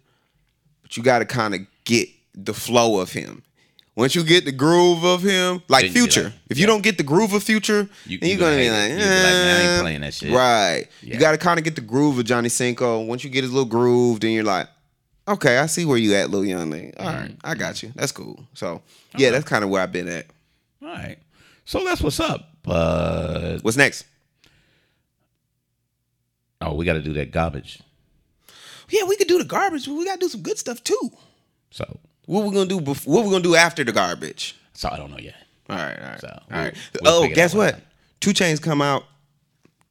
[0.83, 3.43] but you got to kind of get the flow of him.
[3.95, 6.97] Once you get the groove of him, like Then Future, like- if you don't get
[6.97, 9.61] the groove of Future, You- then you you're gonna, be like, be like, "Man, I
[9.61, 10.33] ain't "Eh." playing that shit.
[10.33, 10.87] Right.
[11.03, 11.15] Yeah.
[11.15, 13.01] You got to kind of get the groove of Johnny Cinco.
[13.01, 14.67] Once you get his little groove, then you're like,
[15.29, 16.95] okay, I see where you at, Lil Young Nigga.
[17.01, 17.37] All right, mm-hmm.
[17.47, 17.93] I got you.
[17.95, 18.45] That's cool.
[18.55, 18.83] So
[19.17, 20.27] yeah, that's kind of where I've been at.
[20.83, 21.19] All right.
[21.65, 22.49] So that's what's up.
[22.65, 24.05] But What's next?
[26.61, 27.81] oh, we got to do that garbage.
[28.89, 31.11] Yeah, we could do the garbage, but we got to do some good stuff too.
[31.71, 32.81] So What we gonna do?
[32.81, 34.57] Bef- what we gonna do after the garbage?
[34.75, 35.35] so I don't know yet.
[35.71, 36.77] All right, all right, So, all we'll- right.
[37.03, 37.81] we'll oh, figure guess that one what?
[38.21, 39.05] 2 Chainz come out.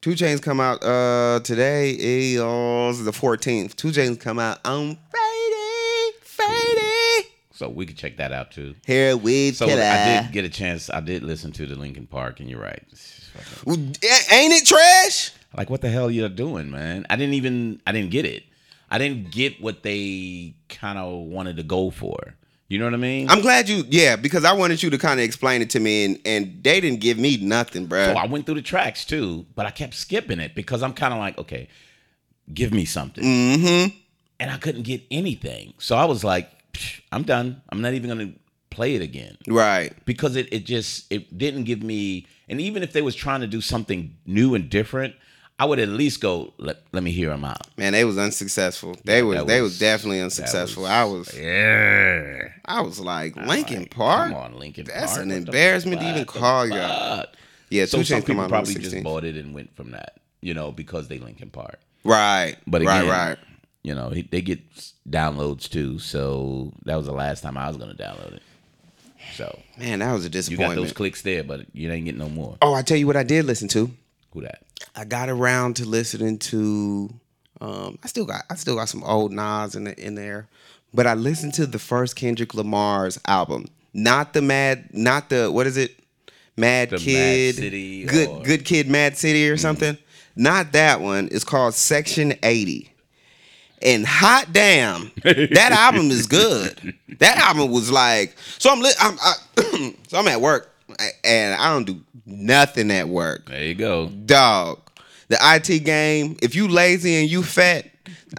[0.02, 3.76] 2 Chainz come out uh today is the 14th.
[3.76, 6.16] 2 Chainz come out on Friday.
[6.22, 7.28] Friday.
[7.52, 8.74] So we could check that out too.
[8.84, 9.54] Here we go.
[9.54, 9.80] So killer.
[9.80, 10.90] I did get a chance.
[10.90, 12.82] I did listen to the Linkin Park, and you're right.
[13.68, 15.30] Ain't it trash?
[15.56, 17.06] Like what the hell you're doing, man?
[17.08, 17.80] I didn't even.
[17.86, 18.42] I didn't get it.
[18.90, 22.34] I didn't get what they kind of wanted to go for.
[22.72, 23.28] You know what I mean?
[23.28, 26.06] I'm glad you, yeah, because I wanted you to kind of explain it to me,
[26.06, 28.06] and and they didn't give me nothing, bro.
[28.06, 31.12] So I went through the tracks too, but I kept skipping it because I'm kind
[31.12, 31.68] of like, okay,
[32.54, 33.22] give me something.
[33.22, 33.94] mm-hmm.
[34.40, 35.74] And I couldn't get anything.
[35.76, 36.50] So I was like,
[37.12, 37.60] I'm done.
[37.68, 38.38] I'm not even going to
[38.70, 39.92] play it again Right.
[40.06, 43.46] because it, it just it didn't give me and even if they was trying to
[43.46, 45.14] do something new and different,
[45.62, 47.68] I would at least go let, let me hear them out.
[47.76, 48.96] Man, they was unsuccessful.
[49.04, 50.82] They was that they was was- definitely unsuccessful.
[50.82, 52.48] was- I was Yeah.
[52.64, 54.32] I was like Lincoln like, Park.
[54.32, 55.22] Come on, Lincoln That's Park.
[55.22, 57.26] an embarrassment to even call y'all.
[57.70, 59.92] Yeah, So Two some people out on the probably just bought it and went from
[59.92, 61.78] that, you know, because they Linkin Park.
[62.02, 62.56] Right.
[62.66, 63.38] But right, again, right.
[63.84, 64.60] you know, they get
[65.08, 66.00] downloads too.
[66.00, 68.42] So that was the last time I was gonna download it.
[69.36, 70.70] So Man, that was a disappointment.
[70.70, 72.56] you got those clicks there, but you ain't getting no more.
[72.60, 73.92] oh, I tell you what I did listen to.
[74.32, 74.62] Who that?
[74.96, 77.10] I got around to listening to
[77.60, 80.48] um I still got I still got some old Nas in the, in there.
[80.94, 83.66] But I listened to the first Kendrick Lamar's album.
[83.94, 85.98] Not the Mad not the what is it?
[86.56, 88.44] Mad The Mad Kid City Good or- Mm.
[88.44, 89.96] Good Kid Mad City or something.
[90.36, 91.28] Not that one.
[91.32, 92.88] It's called Section 80.
[93.82, 96.94] And hot damn, that album is good.
[97.18, 98.72] That album was like so.
[98.72, 100.74] I'm li- I'm I, so I'm at work
[101.22, 104.08] and I don't do nothing at work There you go.
[104.08, 104.78] dog.
[105.28, 107.86] The IT game, if you lazy and you fat,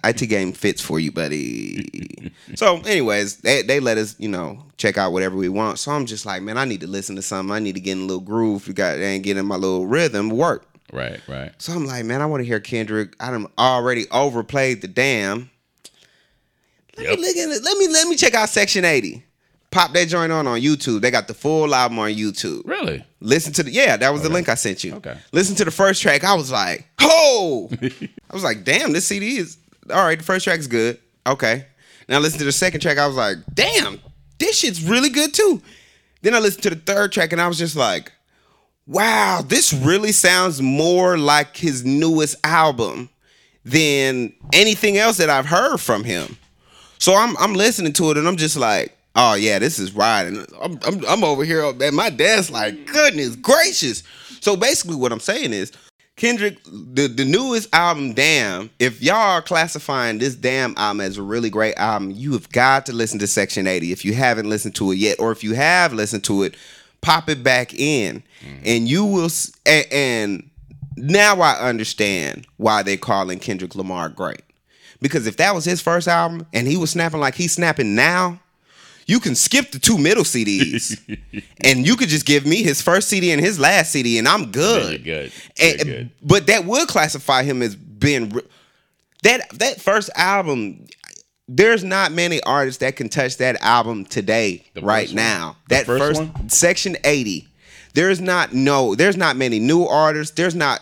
[0.03, 2.31] IT game fits for you, buddy.
[2.55, 5.79] so, anyways, they, they let us, you know, check out whatever we want.
[5.79, 7.51] So I'm just like, man, I need to listen to something.
[7.53, 8.67] I need to get in a little groove.
[8.67, 10.67] You got and get in my little rhythm, work.
[10.91, 11.51] Right, right.
[11.57, 13.15] So I'm like, man, I want to hear Kendrick.
[13.19, 15.49] I done already overplayed the damn.
[16.97, 17.19] Let Yep.
[17.19, 17.63] me look at it.
[17.63, 19.23] Let me let me check out Section 80.
[19.73, 21.01] Pop that joint on on YouTube.
[21.01, 22.61] They got the full album on YouTube.
[22.65, 23.03] Really?
[23.19, 24.93] Listen to the yeah, that was the link I sent you.
[24.95, 25.17] Okay.
[25.31, 26.23] Listen to the first track.
[26.23, 29.57] I was like, oh, I was like, damn, this CD is
[29.89, 30.17] all right.
[30.17, 30.99] The first track's good.
[31.25, 31.65] Okay.
[32.07, 32.99] Now listen to the second track.
[32.99, 33.99] I was like, damn,
[34.37, 35.59] this shit's really good too.
[36.21, 38.11] Then I listened to the third track and I was just like,
[38.85, 43.09] wow, this really sounds more like his newest album
[43.65, 46.37] than anything else that I've heard from him.
[46.99, 50.45] So I'm I'm listening to it and I'm just like, oh yeah, this is riding.
[50.61, 54.03] I'm I'm, I'm over here and my dad's like, goodness gracious.
[54.41, 55.71] So basically what I'm saying is
[56.15, 61.23] Kendrick, the, the newest album, Damn, if y'all are classifying this Damn album as a
[61.23, 64.75] really great album, you have got to listen to Section 80 if you haven't listened
[64.75, 65.19] to it yet.
[65.19, 66.55] Or if you have listened to it,
[67.01, 68.21] pop it back in.
[68.45, 68.63] Mm-hmm.
[68.63, 70.49] And you will, s- a- and
[70.97, 74.43] now I understand why they're calling Kendrick Lamar great.
[75.01, 78.39] Because if that was his first album and he was snapping like he's snapping now,
[79.05, 80.99] you can skip the two middle CDs
[81.63, 84.51] and you could just give me his first CD and his last CD and I'm
[84.51, 84.83] good.
[84.83, 85.31] Very good.
[85.61, 86.09] And- good.
[86.21, 88.41] But that would classify him as being re-
[89.23, 90.85] that that first album.
[91.49, 95.57] There's not many artists that can touch that album today, The right now.
[95.67, 96.49] That first first, one?
[96.49, 97.47] section 80.
[97.93, 98.95] There's not no.
[98.95, 100.33] There's not many new artists.
[100.35, 100.79] There's not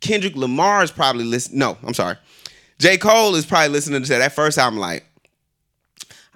[0.00, 1.58] Kendrick Lamar is probably listen.
[1.58, 2.16] No, I'm sorry.
[2.78, 5.04] J Cole is probably listening to that first album like.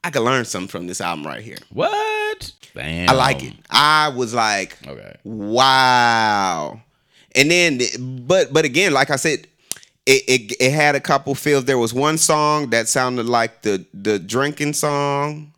[0.04, 1.58] I could learn something from this album right here.
[1.72, 2.52] What?
[2.74, 3.08] Damn.
[3.10, 3.54] I like it.
[3.70, 5.16] I was like, Okay.
[5.24, 6.80] wow.
[7.34, 7.80] And then,
[8.26, 9.46] but but again, like I said,
[10.06, 11.64] it, it it had a couple feels.
[11.66, 15.52] There was one song that sounded like the the drinking song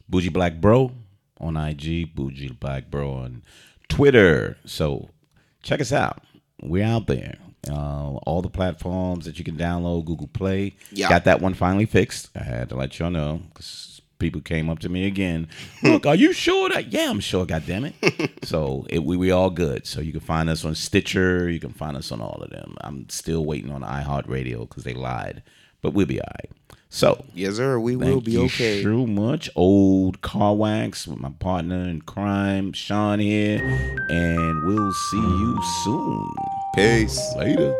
[0.09, 0.92] Bougie Black Bro
[1.40, 3.42] on IG, Bougie Black Bro on
[3.88, 4.57] Twitter.
[4.64, 5.11] So
[5.62, 6.22] check us out.
[6.62, 7.36] We're out there.
[7.68, 10.76] Uh, all the platforms that you can download, Google Play.
[10.92, 11.09] Yeah.
[11.09, 12.28] Got that one finally fixed.
[12.36, 15.48] I had to let y'all know because people came up to me again.
[15.82, 16.92] Look, are you sure that?
[16.92, 17.46] Yeah, I'm sure.
[17.46, 17.94] God damn it.
[18.44, 19.86] so it, we we all good.
[19.86, 21.48] So you can find us on Stitcher.
[21.50, 22.76] You can find us on all of them.
[22.80, 25.42] I'm still waiting on iHeartRadio because they lied,
[25.82, 26.50] but we'll be all right.
[26.88, 27.78] So Yes, sir.
[27.78, 28.82] We will Thank be you okay.
[28.82, 29.50] so much.
[29.56, 33.58] Old Car Wax with my partner in crime, Sean here.
[34.08, 36.28] And we'll see you soon.
[36.74, 37.20] Peace.
[37.36, 37.74] Later.